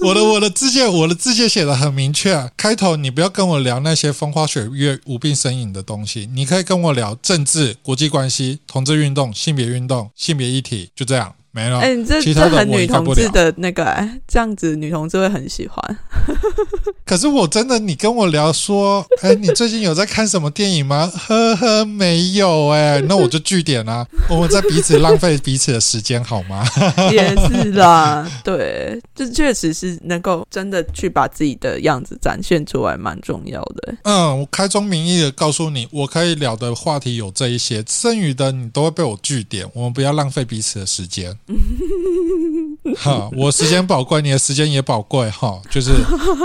[0.00, 11.34] 我的我的字界我的字界写的很明确，开头你不要跟我聊那些风花雪月、无病呻吟的东西，你可以跟我聊政治、国际关系、同志运动、性别运动、性别议题，就这样。
[11.52, 11.78] 没了。
[11.80, 15.98] 哎、你这这很女同志的那个、哎这样子女同志会很喜欢。
[17.04, 21.10] 可是我真的，你跟我聊说， 哎，你最近有在看什么电影吗？
[21.12, 26.64] 呵呵，没有哎、那我就据点啦、 我们在彼此浪费彼此的时间好吗？
[27.10, 33.94] 也是啦，对，这确实是能够真的去把自己的样子展现出来，蛮重要的。
[34.04, 39.68] 嗯，我开宗明义的告诉你，我可以聊的话题有这一些，剩余的你都会被我据点。
[39.74, 41.36] 我们不要浪费彼此的时间。
[42.96, 45.60] 哈，我时间宝贵，你的时间也宝贵哈。
[45.70, 45.92] 就是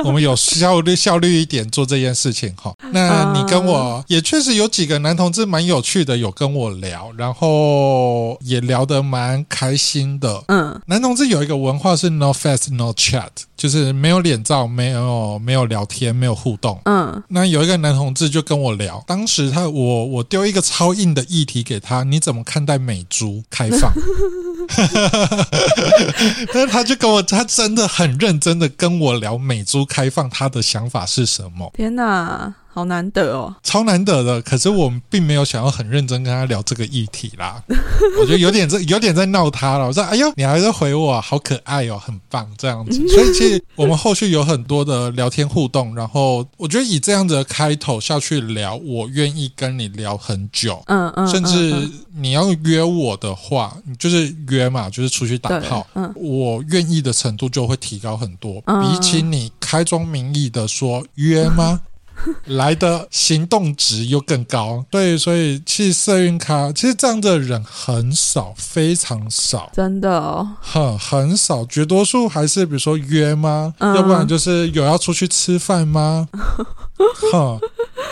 [0.03, 2.74] 我们有效率效率一点做这件事情哈。
[2.91, 10.43] 那你跟我也确实有几个男同志蛮有趣的，有跟我聊，然后也聊得蛮开心的。
[10.47, 16.80] 嗯男同志有一个文化是 no face no chat，就是没有脸照，没有没有聊天，没有互动。
[16.86, 23.91] 嗯那有一个男同志就跟我聊，当时他我我丢一个超硬的议题给他，你怎么看待美猪开放？
[26.54, 31.72] 但是他就跟我，他真的很认真的跟我聊美猪开放，他的想法是什么？
[31.76, 33.56] 天哪，好难得哦。
[33.64, 37.64] 超难得的，可是我们并没有想要很认真跟他聊这个议题啦。
[38.20, 39.88] 我觉得有点在有点在闹他了。
[39.88, 43.00] 我说：“哎呦，你还在回我，好可爱哦，很棒这样子。
[43.08, 50.84] ”所以其实我们后续有很多的聊天互动，然后我觉得以这样子的开头下去聊，我愿意跟你聊很久。
[50.88, 61.80] 嗯嗯，甚至嗯你要约我的话，你就是约嘛，就是出去打炮，嗯我愿意的程度就会提高很多，嗯比起你开宗明义的说约吗？
[62.45, 64.86] 来的行动值又更高。
[64.89, 69.70] 对，所以其实社运咖，其实这样的人很少，非常少。
[69.74, 73.74] 真的哦，很很少，绝多数还是比如说约吗？
[73.80, 76.28] 嗯要不然就是有要出去吃饭吗？
[77.32, 77.59] 哈，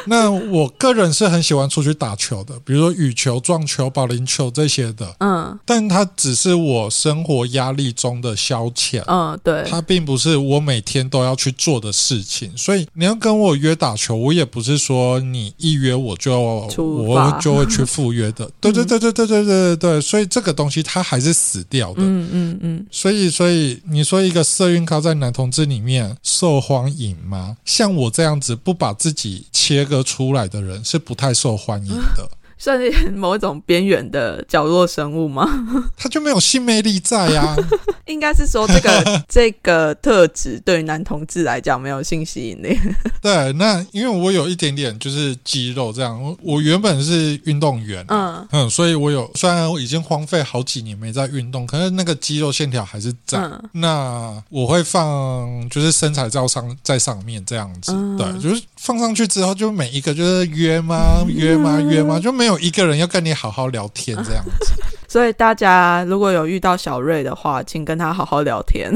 [0.07, 9.03] 那我个人是很喜欢出去打球的，比如说羽球、撞球、保龄球这些的，嗯但它只是我生活压力中的消遣。
[9.07, 16.39] 嗯，对，它并不是我每天都要去做的事情，所以你要跟我约打球，我也不是说你一约我就
[16.77, 18.49] 我就会去赴约的。
[18.59, 21.95] 对对对对对对对对对，所以这个东西它还是死掉的。
[21.97, 27.57] 嗯嗯嗯，所以，所以你说一个色运咖在男同志里面受欢迎吗？
[27.65, 32.29] 像我这样子不把自己切割出来的人是不太受欢迎的，
[32.63, 35.45] 算是某种边缘的角落生物吗？
[35.97, 37.53] 他就没有性魅力在呀、
[38.07, 42.79] 应该是说这个 这个特质对于男同志来讲没有性吸引力。
[43.21, 48.05] 对，那因为我有一点点就是肌肉这样，我我原本是运动员。
[48.07, 53.39] 嗯嗯，所以我有虽然我已经荒废好几年没在运动，可是那个肌肉线条还是在。
[53.39, 64.73] 嗯那我会放就是身材照上在上面这样子，嗯对，就是放上去之后，就每一个就是约吗约吗约吗，就没有一个人要跟你好好聊天这样子。
[65.07, 68.91] 所以大家如果有遇到小瑞的话，请跟他好好聊天，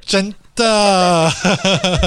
[0.00, 1.32] 真的，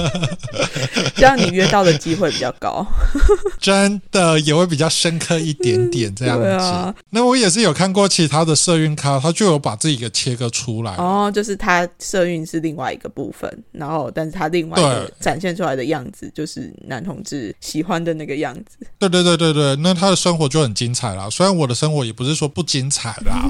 [1.16, 2.86] 这样你约到的机会比较高。
[3.60, 6.94] 真的也会比较深刻一点点这样子。
[7.10, 10.94] 那我也是有看过其他的社运咖，他就有把自己给切割出来。
[10.96, 18.86] 哦，就是他社运是另外一个部分，然后但是他另外一个展现出来的样子就是男同志喜欢的那个样子。
[19.00, 21.30] 对对对对对，那他的生活就很精彩啦。
[21.30, 23.50] 虽然我的生活也不是说不精彩啦，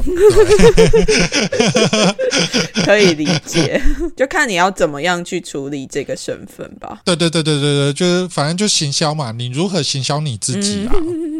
[2.86, 3.82] 可以理解，
[4.16, 7.02] 就看你要怎么样去处理这个身份吧。
[7.06, 10.94] 对对对对对对，就是反正就行销嘛，你如何行销你自己啊？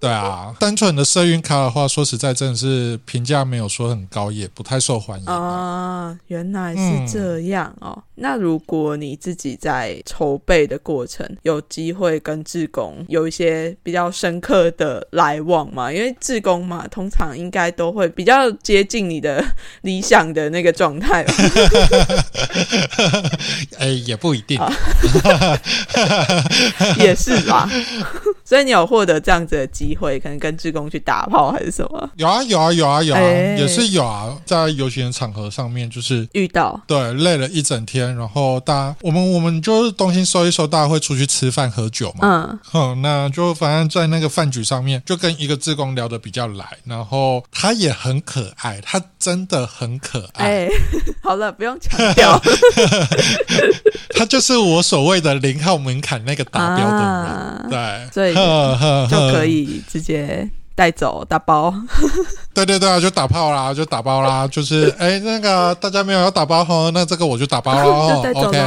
[0.00, 5.26] 对啊，单纯的社运卡的话，说实在，真的是评价没有说很高，也不太受欢迎。
[5.26, 8.00] 啊，原来是这样哦。
[8.14, 15.92] 那如果你自己在筹备的过程，有机会跟志工有一些比较深刻的来往嘛？
[15.92, 19.44] 因为志工嘛，通常应该都会比较接近你的
[19.82, 21.34] 理想的那个状态吧。
[23.78, 24.60] 哎，也不一定。
[26.98, 27.68] 也是啦。
[28.48, 32.10] 所以你有获得这样子的机会，可能跟志工去打炮还是什么？
[32.16, 33.56] 有啊有啊有啊有啊，哎。
[33.58, 36.80] 也是有啊，在游行的场合上面，就是遇到。
[36.86, 42.20] 对累了一整天，然后大家我们我们就是东西收一收，大家会出去吃饭喝酒嘛。
[42.22, 42.58] 嗯。
[42.72, 50.68] 嗯，那就反正在那个饭局上面，就跟一个志工聊得比较来，然后他也很可爱，他真的很可爱，哎、
[51.22, 52.40] 好了，不用强调。
[54.16, 58.37] 他就是我所谓的零号门槛那个达标的人， 啊对，所以呵呵
[59.10, 60.48] 就可以直接
[60.78, 61.74] 带走打包。
[62.54, 68.58] 对对对啊，就打炮啦，就打包啦，就是 哎，那个大家没有要打包哈，那这个我就打包喽 就带走，OK，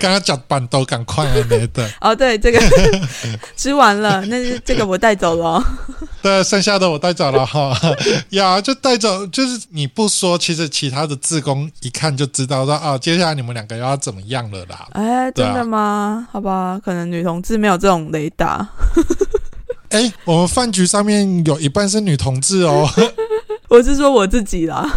[0.00, 2.60] 刚刚讲板都赶快啊，你的，哦，对，这个
[3.56, 5.62] 吃完了，那是这个我带走了。
[6.20, 7.72] 对，剩下的我带走了哈，
[8.30, 14.88] 呀，就带走，就是你不说，其实其他的志工一看就知道说啊，接下来你们两个要怎么样了啦。
[14.92, 16.26] 哎，真的吗？
[16.32, 18.68] 好吧，可能女同志没有这种雷达。
[19.90, 22.88] 哎，我们饭局上面有一半是女同志哦。
[23.68, 24.88] 我是说我自己啦。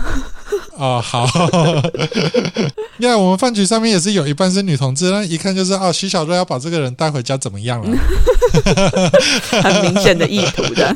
[0.78, 1.26] 哦， 好，
[3.00, 7.98] 呀，我们饭局上面也是有一半是女同志，那一看就是哦，徐小瑞要把这个人带回家怎么样了？
[9.62, 10.96] 很明显的意图的。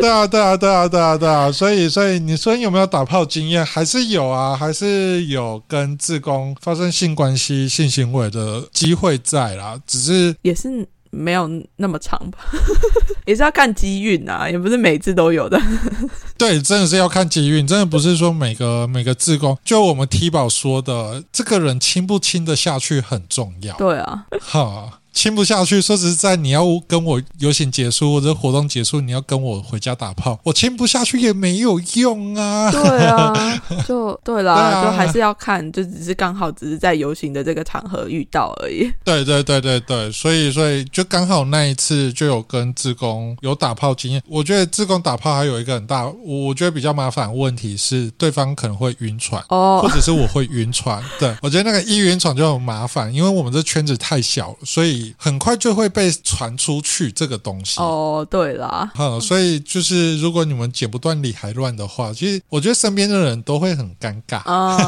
[0.00, 3.64] 对啊，对啊，对啊，对啊，对啊，所以，所以你说有没有打炮经验？
[3.64, 12.38] 还是有啊，还是有跟志工发生性关系、性行为的机会在啦，只是也是没有那么长吧，
[13.26, 15.60] 也是要看机运啊，也不是每次都有的。
[16.38, 23.76] 对，真的是要看机运，真的不是说每个每个自工，就我们 T 宝说的，这个人亲不亲得下去很重要。
[23.76, 25.80] 对啊，哈，亲不下去。
[25.80, 32.70] 说实在，你要跟我游行结束或者活动结束，你要跟我回家打炮，我亲不下去也没有用啊。
[32.70, 38.90] 对啊， 就对啦，对啊就还是要看，就只是刚好只是在游行的这个场合遇到而已。
[39.04, 44.22] 对对对对对，所以所以就刚好那一次就有跟志工有打炮经验。
[44.26, 49.42] 我觉得志工打炮还有一个很大，我我觉得比较麻烦的问题是对方可能会晕船。
[49.48, 57.80] 哦或哦，者是我会晕船，对我觉得那个一晕船就很麻烦，因为我们这圈子太小了，所以以很快就会被传出去这个东西。
[57.80, 64.38] 哦，对啦，嗯，所以就是如果你们剪不断理还乱的话，其实我觉得身边的人都会很尴尬。
[64.50, 64.78] 啊，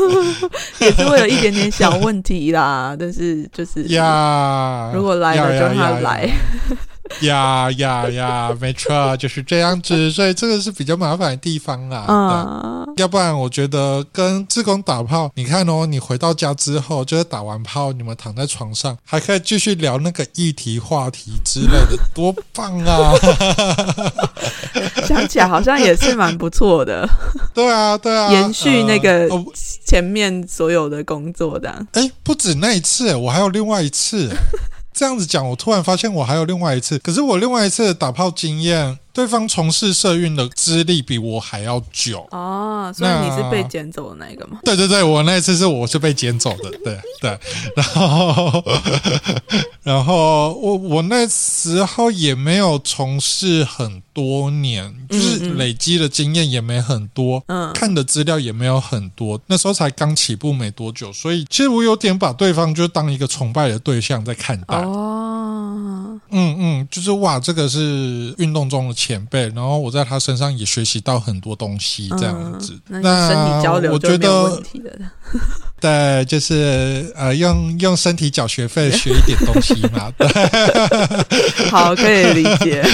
[0.80, 6.30] 也是会有一点点小问题啦，但是就是呀，如果来了就让他呀来，
[7.22, 11.98] 呀呀呀，没错，就是这样子，所以这个是比较麻烦的地方啦。
[12.00, 23.12] 啊，对要不然我觉得跟志工打炮，你看哦，你回到家之后，就是打完炮，你们躺在床上，还可以继续聊那个议题、话题之类的，多棒啊！
[25.06, 27.08] 想起来好像也是蛮不错的，
[27.54, 29.28] 对啊，对啊，延续那个
[29.86, 31.86] 前面所有的工作的。
[31.92, 34.30] 哎，不止那一次，我还有另外一次。
[34.98, 42.26] 这样子讲，我突然发现我还有另外一次，可是我另外一次的打炮经验，对方从事社运的资历比我还要久。
[42.30, 44.58] 哦，所以你是被捡走的那一个吗？
[44.64, 47.38] 对对对，我那一次是我是被捡走的，对 对，
[47.74, 48.64] 然后
[49.82, 64.76] 然后我我那时候也没有从事很多年，就是累积的经验也没很多，嗯看的资料也没有很多，那时候才刚起步没多久，所以其实我有点把对方就当一个崇拜的对象在看待。
[64.76, 72.76] 哦，嗯嗯，就是哇，这个是运动中的前辈，然后我在他身上也学习到很多东西，这样子。
[72.88, 74.60] 嗯那我觉得。
[75.80, 80.10] 对，就是呃，用用身体缴学费学一点东西嘛。
[80.18, 80.26] 对，
[81.70, 82.84] 好，可以理解。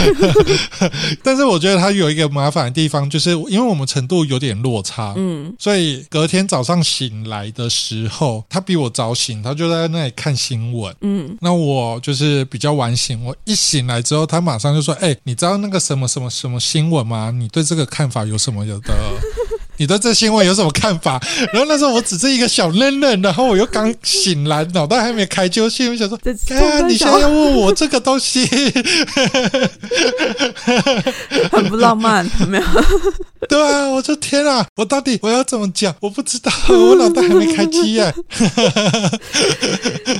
[1.25, 10.95] 但是我觉得他有一个麻烦的地方，就是因为我们程度有点落差，嗯所以隔天早上醒来的时候，他比我早醒，他就在那里看新闻。
[11.01, 17.31] 嗯，那我就是比较晚醒，我一醒来之后，他马上就说：“哎、你知道那个什么什么什么新闻吗？
[17.35, 18.93] 你对这个看法有什么有的？
[19.77, 21.21] 你对这新闻有什么看法？”
[21.53, 28.45] 然后那时候我只是一个小嫩嫩，然后我又刚醒来，脑袋还没开就心里想说这：“看你现在要问我这个东西，
[31.51, 32.65] 很不浪漫，没有？
[33.49, 35.95] 对啊，我说天啊，我到底我要怎么讲？
[36.01, 38.15] 我不知道，我脑袋还没开机耶。”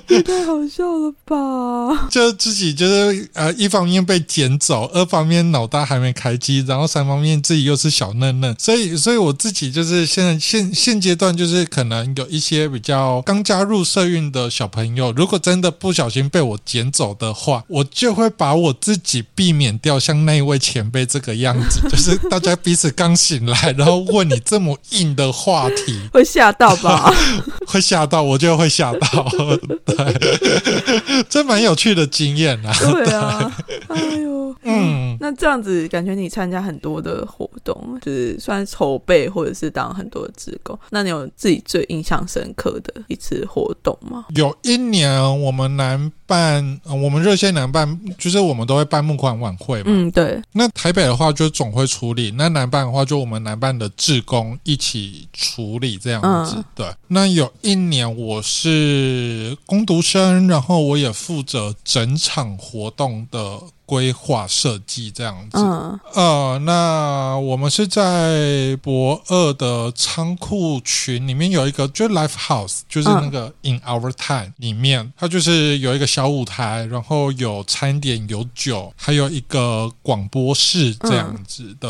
[0.09, 2.07] 也太好笑了吧！
[2.11, 27.13] 就自己就是呃，一方面被捡走，二方面脑袋还没开机，然后三方面自己又是小嫩嫩，所以所以我自己就是现在现现阶段就是可能有一些比较刚加入社运的小朋友，如果真的不小心被我捡走的话，我就会把我自己避免掉像那一位前辈这个样子， 就是大家彼此刚醒来，然后问你这么硬的话题，会吓到吧？
[27.69, 29.31] 会吓到，我就会吓到，
[29.85, 32.73] 对，这蛮有趣的经验啊。
[32.81, 33.55] 对啊，
[33.89, 40.79] 哎呦，嗯，那这样子感觉你参加很多的活动，就是算筹备或者是当很多的职工。
[40.91, 44.25] 那你有自己最印象深刻的一次活动吗？
[44.35, 49.85] 有一年我们南办，呃我们热线南办，就是我们都会办募款晚会嘛。
[49.87, 56.55] 嗯，对，那台北的话就总会处理，那南办的话就我们南办的志工一起处理这样子。
[56.57, 63.61] 嗯对，那有一年我是攻读生，然后我也负责整场活动的
[63.95, 65.59] 规划设计这样子。
[65.59, 81.89] 嗯呃，那我们是在博二的仓库群里面有一个，就是 Life House，就是那个 In Our Time 里面，它就是有一个小舞台，然后有餐点、有酒，还有一个广播室这样子的。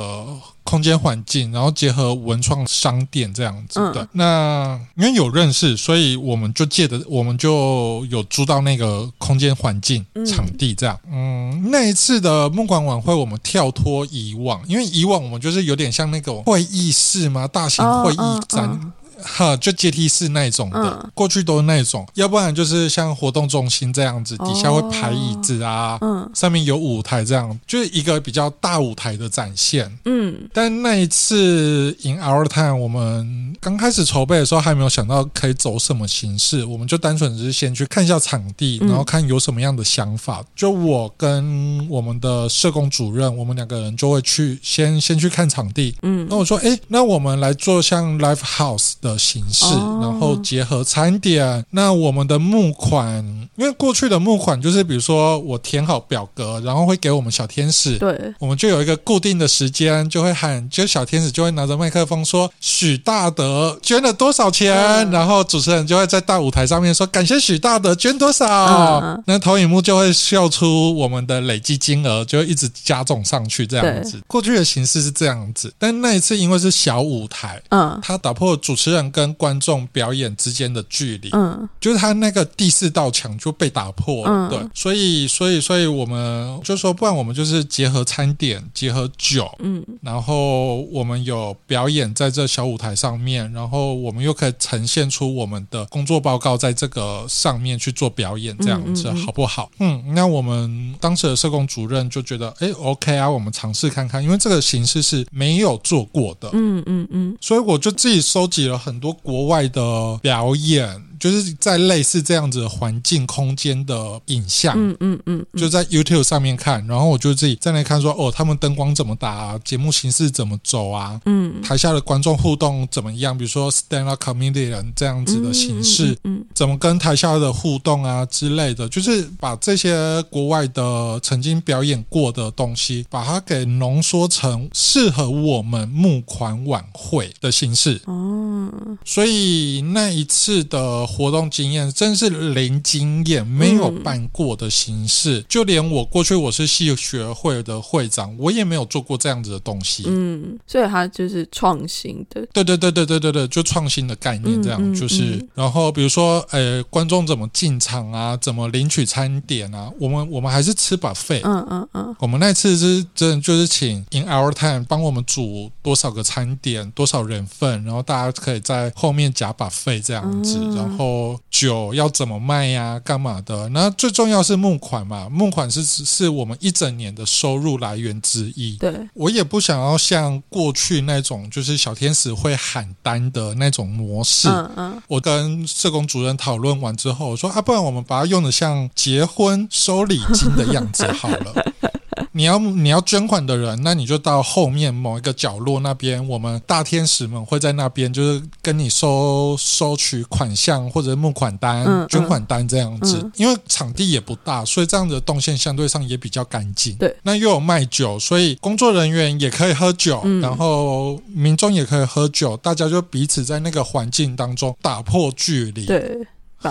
[0.65, 4.03] 空间环境，然后结合文创商店这样子的。
[4.03, 10.99] 嗯那因为有认识，所以我们就借的，我们就有租到那个空间环境嗯场地这样。
[11.13, 18.93] 嗯，那一次的木管晚会，我们跳脱以往，因为以往我们就是有点像那种会议室嘛，大型会议展。
[19.23, 29.91] 哈，就阶梯式那种的，嗯过去都是那种，要不然就是像活动中心这样子，底下会排椅子啊，嗯上面有舞台这样，就是一个比较大舞台的展现。
[30.05, 40.45] 嗯但那一次 In Our Time，我们刚开始筹备的时候还没有想到可以走什么形式，我们就单纯只是先去看一下场地，嗯然后看有什么样的想法。
[40.55, 45.95] 就我跟我们的社工主任，我们两个人就会去先先去看场地。
[46.03, 51.65] 嗯那我说，诶，那我们来做像 Live House 的形式，哦然后结合餐点。
[51.71, 53.23] 那我们的募款，
[53.57, 74.21] 因为过去的募款就是比如说我填好表格，然后会给我们小天使，对，我们就有一个固定的时间，就会喊，就小天使就会拿着麦克风说许大德捐了多少钱，嗯然后主持人就会在大舞台上面说感谢许大德捐多少，那投影幕就会秀出我们的累计金额，就会一直加重上去这样子。
[74.27, 77.61] 过去的形式是这样子，但那一次因为是小舞台。
[77.69, 81.69] 嗯他打破主持跟观众表演之间的距离，嗯。
[81.81, 84.49] 就是他那个第四道墙就被打破了。
[84.49, 84.51] 嗯。
[84.51, 89.85] 对，所以所以所以我们就说，不然我们就是结合餐点，结合酒，嗯。
[90.03, 99.27] 然后我们有表演在这小舞台上面，然后我们又可以呈现出我们的工作报告在这个上面去做表演，这样子、嗯嗯嗯。
[99.27, 99.71] 好不好？
[99.79, 107.37] 嗯，那我们当时的社工主任就觉得，哎，OK 啊，我们尝试看看，因为这个形式是没有做过的，嗯嗯嗯。
[107.41, 114.75] 所以我就自己收集了很多国外的表演，就是在类似这样子的环境空间的影像。
[114.77, 123.39] 嗯嗯嗯，就在 YouTube 上面看，然后我就自己在那看说，哦，他们灯光怎么打、啊，节目形式怎么走啊，嗯台下的观众互动怎么样？
[123.39, 137.99] 比如说 stand up comedian 这样子的形式，嗯怎么跟台下的互动啊之类的，就是把这些国外的曾经表演过的东西，把它给浓缩成适合我们募款晚会的形式。
[138.05, 138.71] 哦，
[139.07, 145.45] 所以那一次的活动经验真是零经验，没有办过的形式。
[145.49, 150.05] 就连我过去我是戏学会的会长，我也没有做过这样子的东西。
[150.07, 161.43] 嗯，所以它就是创新的，对对对对对对对，就创新的概念这样，就是嗯然后比如说，呃，观众怎么进场啊，怎么领取餐点啊，我们我们还是吃 buffet。
[161.45, 171.04] 嗯嗯嗯我们那次是真的就是请 In Our Time 帮我们煮多少个餐点，多少人份，然后大家可以在后面夹把费这样子，嗯然后
[171.51, 173.69] 酒要怎么卖呀、干嘛的？
[173.71, 178.77] 那最重要是募款嘛，募款是是我们一整年的收入来源之一。
[178.79, 184.49] 对，我也不想要像过去那种就是小天使会喊单的那种模式。
[184.49, 191.73] 嗯嗯我跟社工主任讨论完之后，我说啊，不然我们把它用的像结婚收礼金的样子好了。
[192.33, 203.19] 你要你要捐款的人，那你就到后面某一个角落那边，我们大天使们会在那边，就是跟你收收取款项或者募款单、捐款单这样子。
[203.23, 206.95] 嗯因为场地也不大，所以这样子的动线相对上也比较干净。
[206.97, 215.85] 对，那又有卖酒，所以工作人员也可以喝酒，嗯然后民众也可以喝酒，大家就彼此在那个环境当中打破距离。
[215.87, 216.17] 对，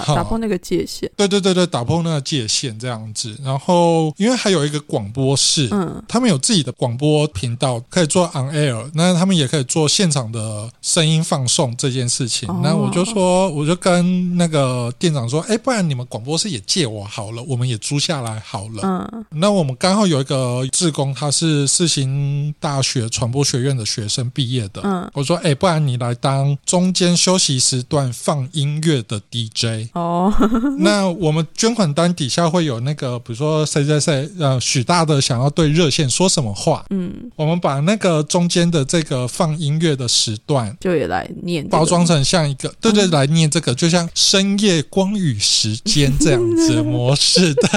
[0.01, 3.37] 打破那个界限，对对对对，打破那个界限这样子。
[3.43, 12.49] 然后因为还有一个广播室，嗯他们有自己的广播频道，可以做 on air，那他们也可以做现场的声音放送这件事情。
[12.49, 18.81] 哦那我就说，我就跟那个店长说，哎，不然你们广播室也借我好了，我们也租下来好了。
[18.83, 24.81] 嗯那我们刚好有一个志工，他是世新大学传播学院的学生毕业的。
[24.83, 29.82] 嗯我说，哎，不然你来当中间休息时段放音乐的 DJ。
[29.93, 30.33] 哦，
[30.79, 40.75] 那我们捐款单底下会有那个，比如说谁谁谁，呃，许大的想要对热线说什么话，嗯，我们把那个中间的这个放音乐的时段。
[40.79, 41.77] 就也来念这个。
[41.77, 47.69] 包装成像一个对对来念这个，就像深夜光与时间这样子的模式， 对。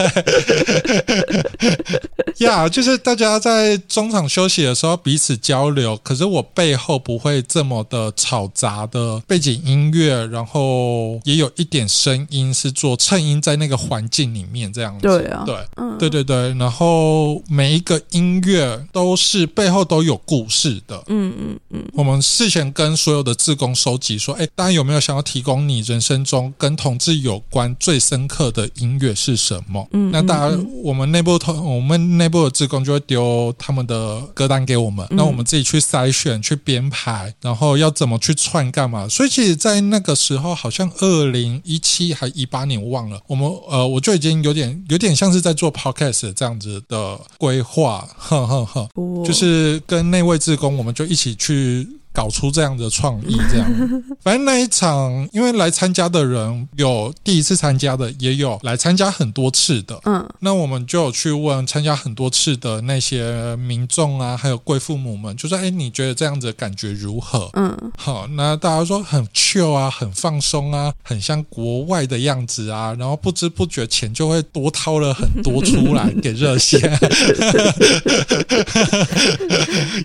[2.47, 15.57] 呀就是大家在中场休息的时候彼此交流，可是我背后不会这么的吵杂的背景音乐，然后也有一点声音是做衬音在那个环境里面这样子，对啊对。
[15.77, 29.89] 嗯对对对，然后每一个音乐都是背后都有故事的，嗯嗯嗯我们事前跟所有的志工收集说，哎，大家有没有想要提供你人生中跟同志有关最深刻的音乐是什么？
[29.93, 39.09] 嗯那大家嗯我们内部同我们内部的志工就会丢他们的歌单给我们，嗯那我们自己去筛选、去编排，然后要怎么去串干嘛？
[39.09, 48.89] 所以其实，在那个时候，好像二零一七还一八年，我忘了，我们呃，我就已经有点有点像是在做 podcast 这样子的规划，呵呵呵。
[49.25, 51.87] 就是跟那位志工，我们就一起去
[52.17, 53.71] 搞出这样的创意，这样。
[54.25, 60.01] 反正那一场，因为来参加的人有第一次参加的，也有来参加很多次的。
[60.05, 76.81] 嗯那我们就有去问参加很多次的那些民众啊，还有贵父母们，就说：“哎，你觉得这样子的感觉如何？”嗯好，那大家说很 chill 啊，很放松啊，很像国外的样子啊，然后不知不觉钱就会多掏了很多出来给热线。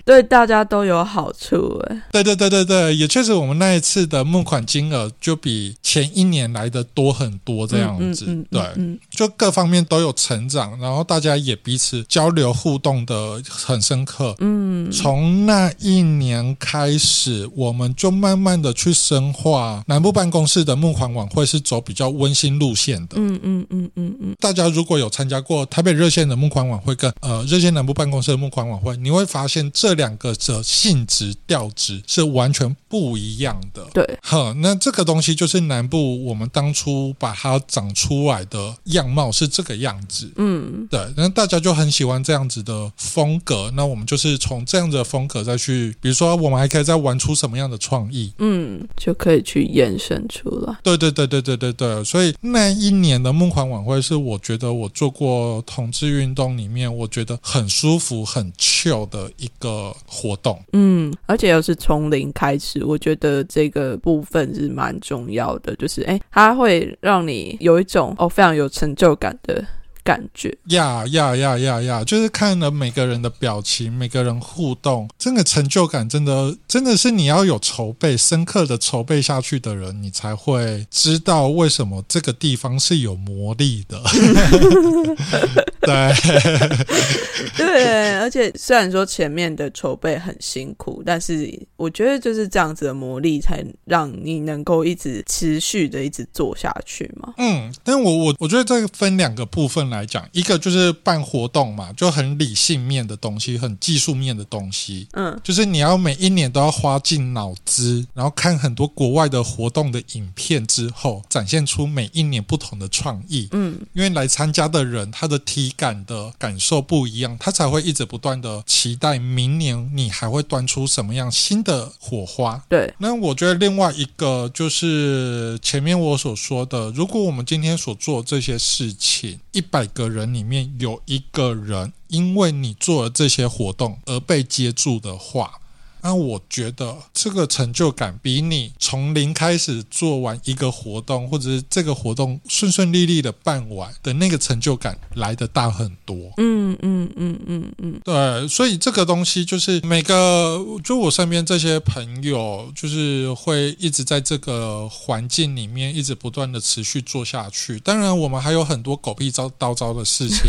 [0.04, 8.26] 对大家都有好处哎，对对对对对，也确实，我们那一次的募款金额就比前一年来的多很多，这样子。
[8.28, 14.36] 嗯嗯嗯对，嗯就各方面都有成长，然后大家也彼此交流互动的很深刻。
[14.40, 23.14] 嗯从那一年开始，我们就慢慢的去深化南部办公室的募款晚会是走比较温馨路线的。
[23.18, 33.86] 嗯嗯嗯嗯嗯大家如果有参加过台北热线的募款晚会跟呃热线南部办公室的募款晚会，你会发现这两个的性质调职是完全不一样的。
[33.94, 40.32] 对，呵，那这个东西就是南部我们当初把它长出来的样貌是这个样子。
[40.38, 43.72] 嗯，对，那大家就很喜欢这样子的风格。
[43.76, 48.34] 那我们就是从这样子的风格再去，比如说我们还可以再玩出什么样的创意。
[48.40, 50.78] 嗯，就可以去延伸出来。
[50.84, 58.52] 对对对对对对对，所以那一年的梦款晚会是我觉得我做过同志运动里面，我觉得很舒服、很
[58.82, 60.60] chill 的一个活动。
[60.74, 69.64] 嗯，而且又是从零开始，我觉得这个部分是蛮重要的，就是哎，它会让你有一种哦非常有成就感的。
[70.04, 72.04] 感觉呀呀呀呀呀！
[72.04, 84.02] 就是看了每个人的表情，每个人互动，这个成就感真的真的是你要有筹备、深刻的筹备下去的人，你才会知道为什么这个地方是有魔力的。
[87.58, 97.34] 对 对，而且虽然说前面的筹备很辛苦，但是我觉得就是这样子的魔力，才让你能够一直持续的一直做下去嘛。
[97.38, 99.82] 嗯，但我我我觉得这个分两个部分。
[99.92, 105.08] 来讲，一个就是办活动嘛，就很理性面的东西，很技术面的东西。
[105.14, 113.50] 嗯，就是你要每一年都要花尽脑汁，然后看很多国外的活动的影片之后，展现出每一年不同的创意。
[113.52, 115.38] 嗯，因为来参加的人他的
[115.72, 122.64] 体感的感受不一样，他才会一直不断的期待明年你还会端出什么样新的火花。
[122.70, 129.82] 对，那我觉得另外一个就是前面我所说的，如果我们今天所做这些事情，一百。
[129.82, 135.60] 百个人里面有一个人，因为你做了这些活动而被接住的话。
[136.04, 146.16] 那我觉得这个成就感比你从零开始做完一个活动，或者是这个活动顺顺利利的办完的那个成就感来的大很多。
[146.38, 157.80] 嗯嗯嗯嗯嗯，对，所以这个东西就是每个就我身边这些朋友，就是会一直在这个环境里面一直不断的持续做下去。
[157.80, 160.42] 当然，我们还有很多狗屁招刀招的事情，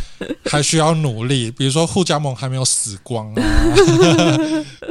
[0.50, 1.50] 还需要努力。
[1.50, 3.42] 比如说，互加盟还没有死光啊。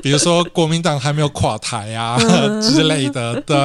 [0.03, 2.17] 比如说国民党还没有垮台啊
[2.61, 3.55] 之类的，对，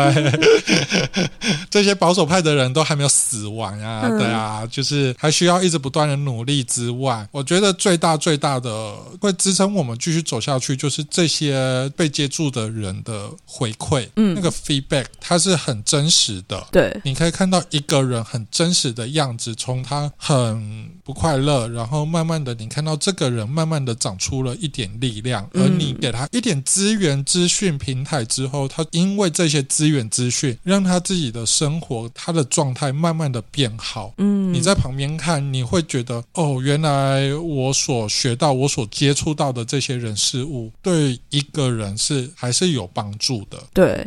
[1.68, 26.27] 这些保守派的人都还没有死亡啊，对啊，就是还需要一直不断的努力之外，我觉得最大最大的会支撑我们继续走下去，就是这些被接住的人的回馈，嗯，那个 feedback 它是很真实的，对，你可以看到一个人很真实的样子，从他很不快乐，然后慢慢的你看到这个人慢慢的长出了一点力量，而你给他。
[26.30, 34.12] 一点资源资讯平台之后，他因为这些资源资讯，让他自己的生活他的状态慢慢的变好。
[34.18, 43.62] 嗯，你在旁边看，你会觉得哦，原来我所学到、我所接触到的这些人事物，对一个人是还是有帮助的。
[43.72, 44.06] 对。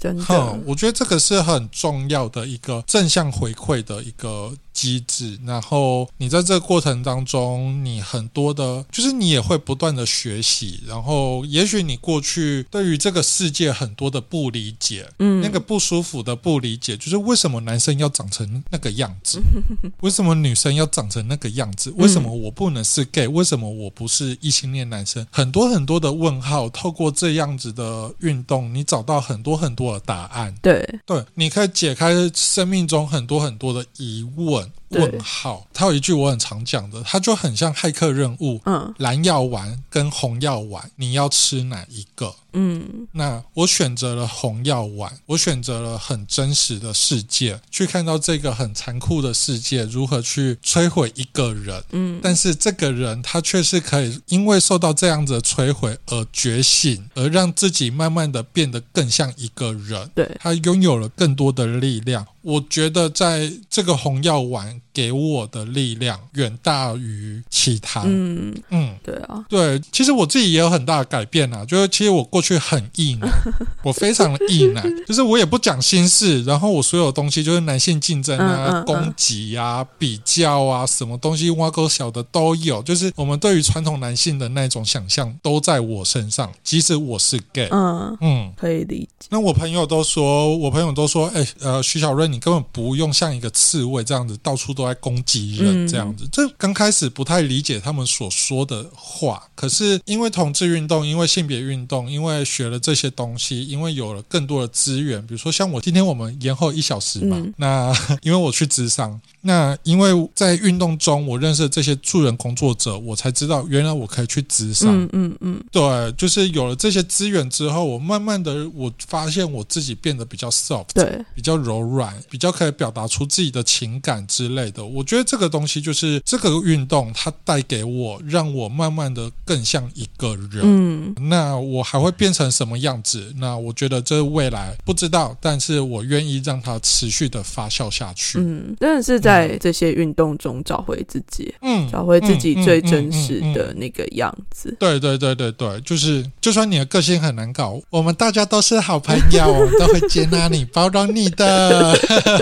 [0.00, 5.38] 真的，我觉得这个是很重要的一个正向回馈的一个机制。
[5.46, 10.80] 然后你在这个过程当中，你很多的，就是你也会不断的学习。
[10.86, 19.40] 然后也许你过去对于这个世界很多的不理解，嗯，那个不舒服的不理解，就是为什么男生要长成那个样子？
[20.00, 21.92] 为什么女生要长成那个样子？
[21.96, 23.28] 为什么我不能是 gay？
[23.28, 25.26] 为什么我不是异性恋男生？
[25.30, 29.98] 很多很多的问号，透过这样子的运动，你找到很多很多的。
[30.08, 34.67] 答案对对，你可以解开生命中很多很多的疑问。
[34.90, 38.60] 问号，他有一句我很常讲的，他就很像骇客任务。
[38.64, 42.34] 嗯，蓝药丸跟红药丸，你要吃哪一个？
[42.52, 51.82] 嗯，那我选择了红药丸，我选择了很真实的世界，去看到这个很残酷的世界如何去摧毁一个人。
[51.90, 60.10] 嗯，但是这个人他却是可以因为受到这样子的摧毁而觉醒，而让自己慢慢的变得更像一个人。
[60.14, 62.26] 对，他拥有了更多的力量。
[62.40, 68.02] 我觉得在这个红药丸给我的力量远大于其他。
[68.06, 71.62] 嗯嗯，对啊，对，其实我自己也有很大的改变啊。
[71.66, 73.20] 就是其实我过去很硬，
[73.82, 82.82] 我非常的硬男，就是我也不讲心事，然后我所有东西就是男性竞争啊、攻击啊、比较啊，什么东西挖沟小的都有。
[82.82, 87.68] 就是我们对于传统男性的那种想象都在我身上，即使我是 gay。
[87.70, 89.28] 嗯嗯，可以理解。
[89.30, 96.26] 那我朋友都说，我朋友都说，哎，呃，徐小润，你根本不用像一个刺猬这样子到处都在攻击人这样子。
[96.32, 114.88] 这刚开始不太理解他们所说的话，可是因为同志运动，因为性别运动，因为为学了这些东西，因为有了更多的资源，比如说像我今天我们延后一小时嘛，嗯那因为我去职商，那因为在运动中我认识这些助人工作者，我才知道原来我可以去职商。
[114.88, 124.84] 嗯嗯嗯，对，就是有了这些资源之后，我慢慢的我发现我自己变得比较 soft，对，比较柔软，比较可以表达出自己的情感之类的。
[124.84, 130.62] 我觉得这个东西就是这个运动，它带给我，让我慢慢的更像一个人。
[130.64, 133.32] 嗯那我还会变成什么样子？
[133.38, 138.38] 那我觉得这未来不知道，但是我愿意让它持续的发酵下去。
[138.38, 143.38] 嗯，真的是在这些运动中找回自己，嗯，找回自己嗯最真实。
[143.54, 144.74] 的那个样子。
[144.80, 151.94] 对对对对对，就是就算你的个性很难搞，我们大家都是好朋友， 我们都会接纳你、包容你的。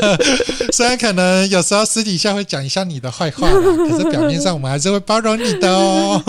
[0.72, 3.47] 虽然可能有时候私底下会讲一下你的坏话，
[3.91, 6.22] 可是表面上我们还是会包容你的哦。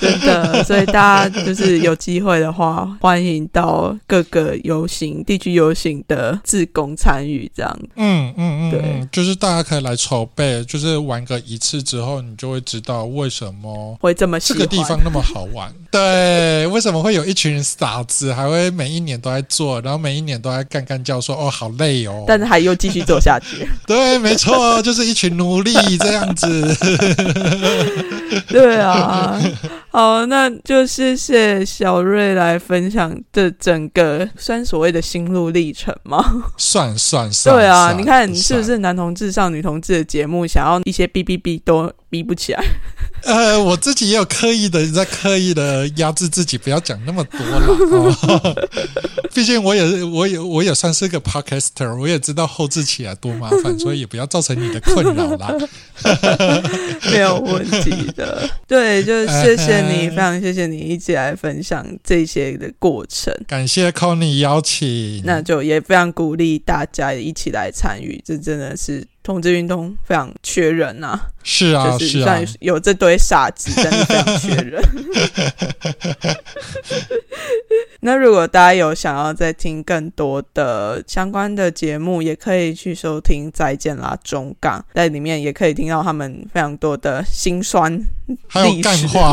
[0.00, 7.78] 真的，所以大家就是有机会的话，欢迎到各个游行、地区游行的志工参与，这样。
[7.96, 15.72] 嗯嗯嗯，对嗯，就是大家可以来筹备，就是玩个一次之后，你就会知道为什么会这么这个地方那么好玩。
[15.92, 22.24] 对，为什么会有一群傻子，还会每一年都在做，然后每一年都在干干叫说哦好累哦。
[22.26, 23.68] 但是还又继续做下去。
[23.86, 26.74] 对，没错，就是一群奴隶这样子。
[28.48, 29.38] 对啊，
[29.92, 36.24] 好，那就谢谢小瑞来分享这整个算所谓的心路历程吗。
[36.56, 42.62] 算算 算，对啊，你看你是不是男同志上女同志的节目，想要一些哔哔哔都逼不起来？
[43.24, 47.66] 呃，我自己也有刻意的在刻意的压制自己，不要讲那么多了。
[48.28, 48.68] 哦、
[49.32, 55.54] 毕竟我也我也我也算是个 podcaster，我也知道后置起来多麻烦，所以也不要造成你的困扰啦。
[57.12, 58.50] 没有问题的。
[58.66, 63.32] 对，就是谢谢你，非常谢谢你一起来分享这些的过程。
[63.46, 74.82] 感谢 Conny 邀请，那就也非常鼓励大家一起来参与，这真的是同志运动非常缺人呐、是啊就是是啊，有这堆傻子，但是非常缺人。
[78.04, 88.04] 那如果大家有想要再听更多的相关的节目，也可以去收听《再见啦中港》，在里面也可以听到他们非常多的辛酸
[88.48, 88.82] 还有。
[88.82, 89.32] 干话，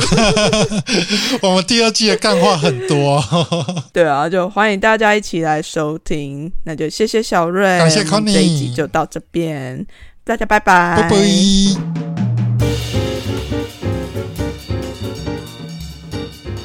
[1.42, 3.20] 我们第二季的干话很多，
[3.92, 6.52] 对啊，就欢迎大家一起来收听。
[6.66, 9.79] 那就谢谢小瑞，感谢我们 Conny 这一集就到这边，
[10.24, 11.10] 大家拜拜，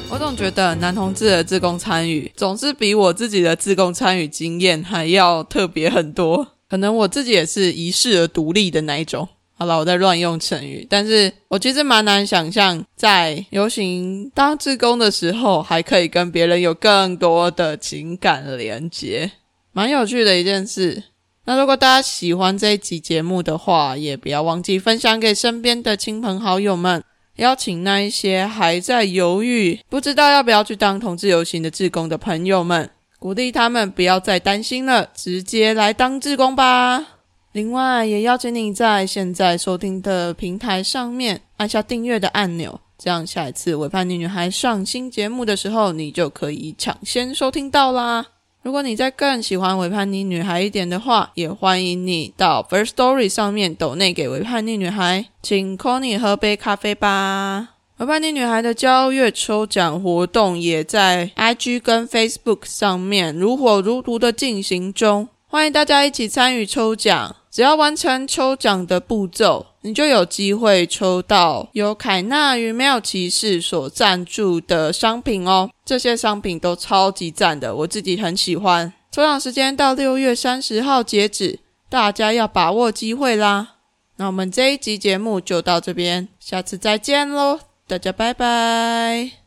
[0.09, 6.47] 我总觉得男同志的自贡参与总是比我自己的自贡参与经验还要特别很多。
[6.69, 9.27] 可能我自己也是遗世而独立的那一种。
[9.57, 19.31] 好了，我在乱用成语，但是我其实蛮难想象，在游行当志工的时候，还可以跟别人有更多的情感连接，
[19.71, 21.03] 蛮有趣的一件事。
[21.45, 27.03] 那如果大家喜欢这一集节目的话，也不要忘记分享给身边的亲朋好友们。
[27.35, 32.89] 邀请那一些还在犹豫、不知道要不要去当同志游行的志工的朋友们，
[33.19, 37.05] 鼓励他们不要再担心了，直接来当志工吧。
[37.51, 48.25] 另外，也邀请你在现在收听的平台上面按下订阅的按钮，这样下一次《伪叛逆女孩》上新节目的时候，你就可以抢先收听到啦。
[48.65, 57.75] 如果你在更喜欢维叛逆女孩一点的话，也欢迎你到 First Story 上面抖内给维叛逆女孩，请 Conny 喝杯咖啡吧。
[57.97, 67.33] 维叛逆女孩的交月抽奖活动也在 IG 跟 Facebook 上面如火如荼的进行中，欢迎大家一起参与抽奖。
[67.49, 75.69] 只要完成抽奖的步骤，你就有机会抽到由凯纳与妙骑士所赞助的商品哦。
[75.85, 78.91] 这些商品都超级赞的，我自己很喜欢。
[79.09, 83.75] 抽奖时间到六月三十号截止，大家要把握机会啦。
[84.17, 89.44] 那我们这一集节目就到这边，下次再见喽，大家拜拜。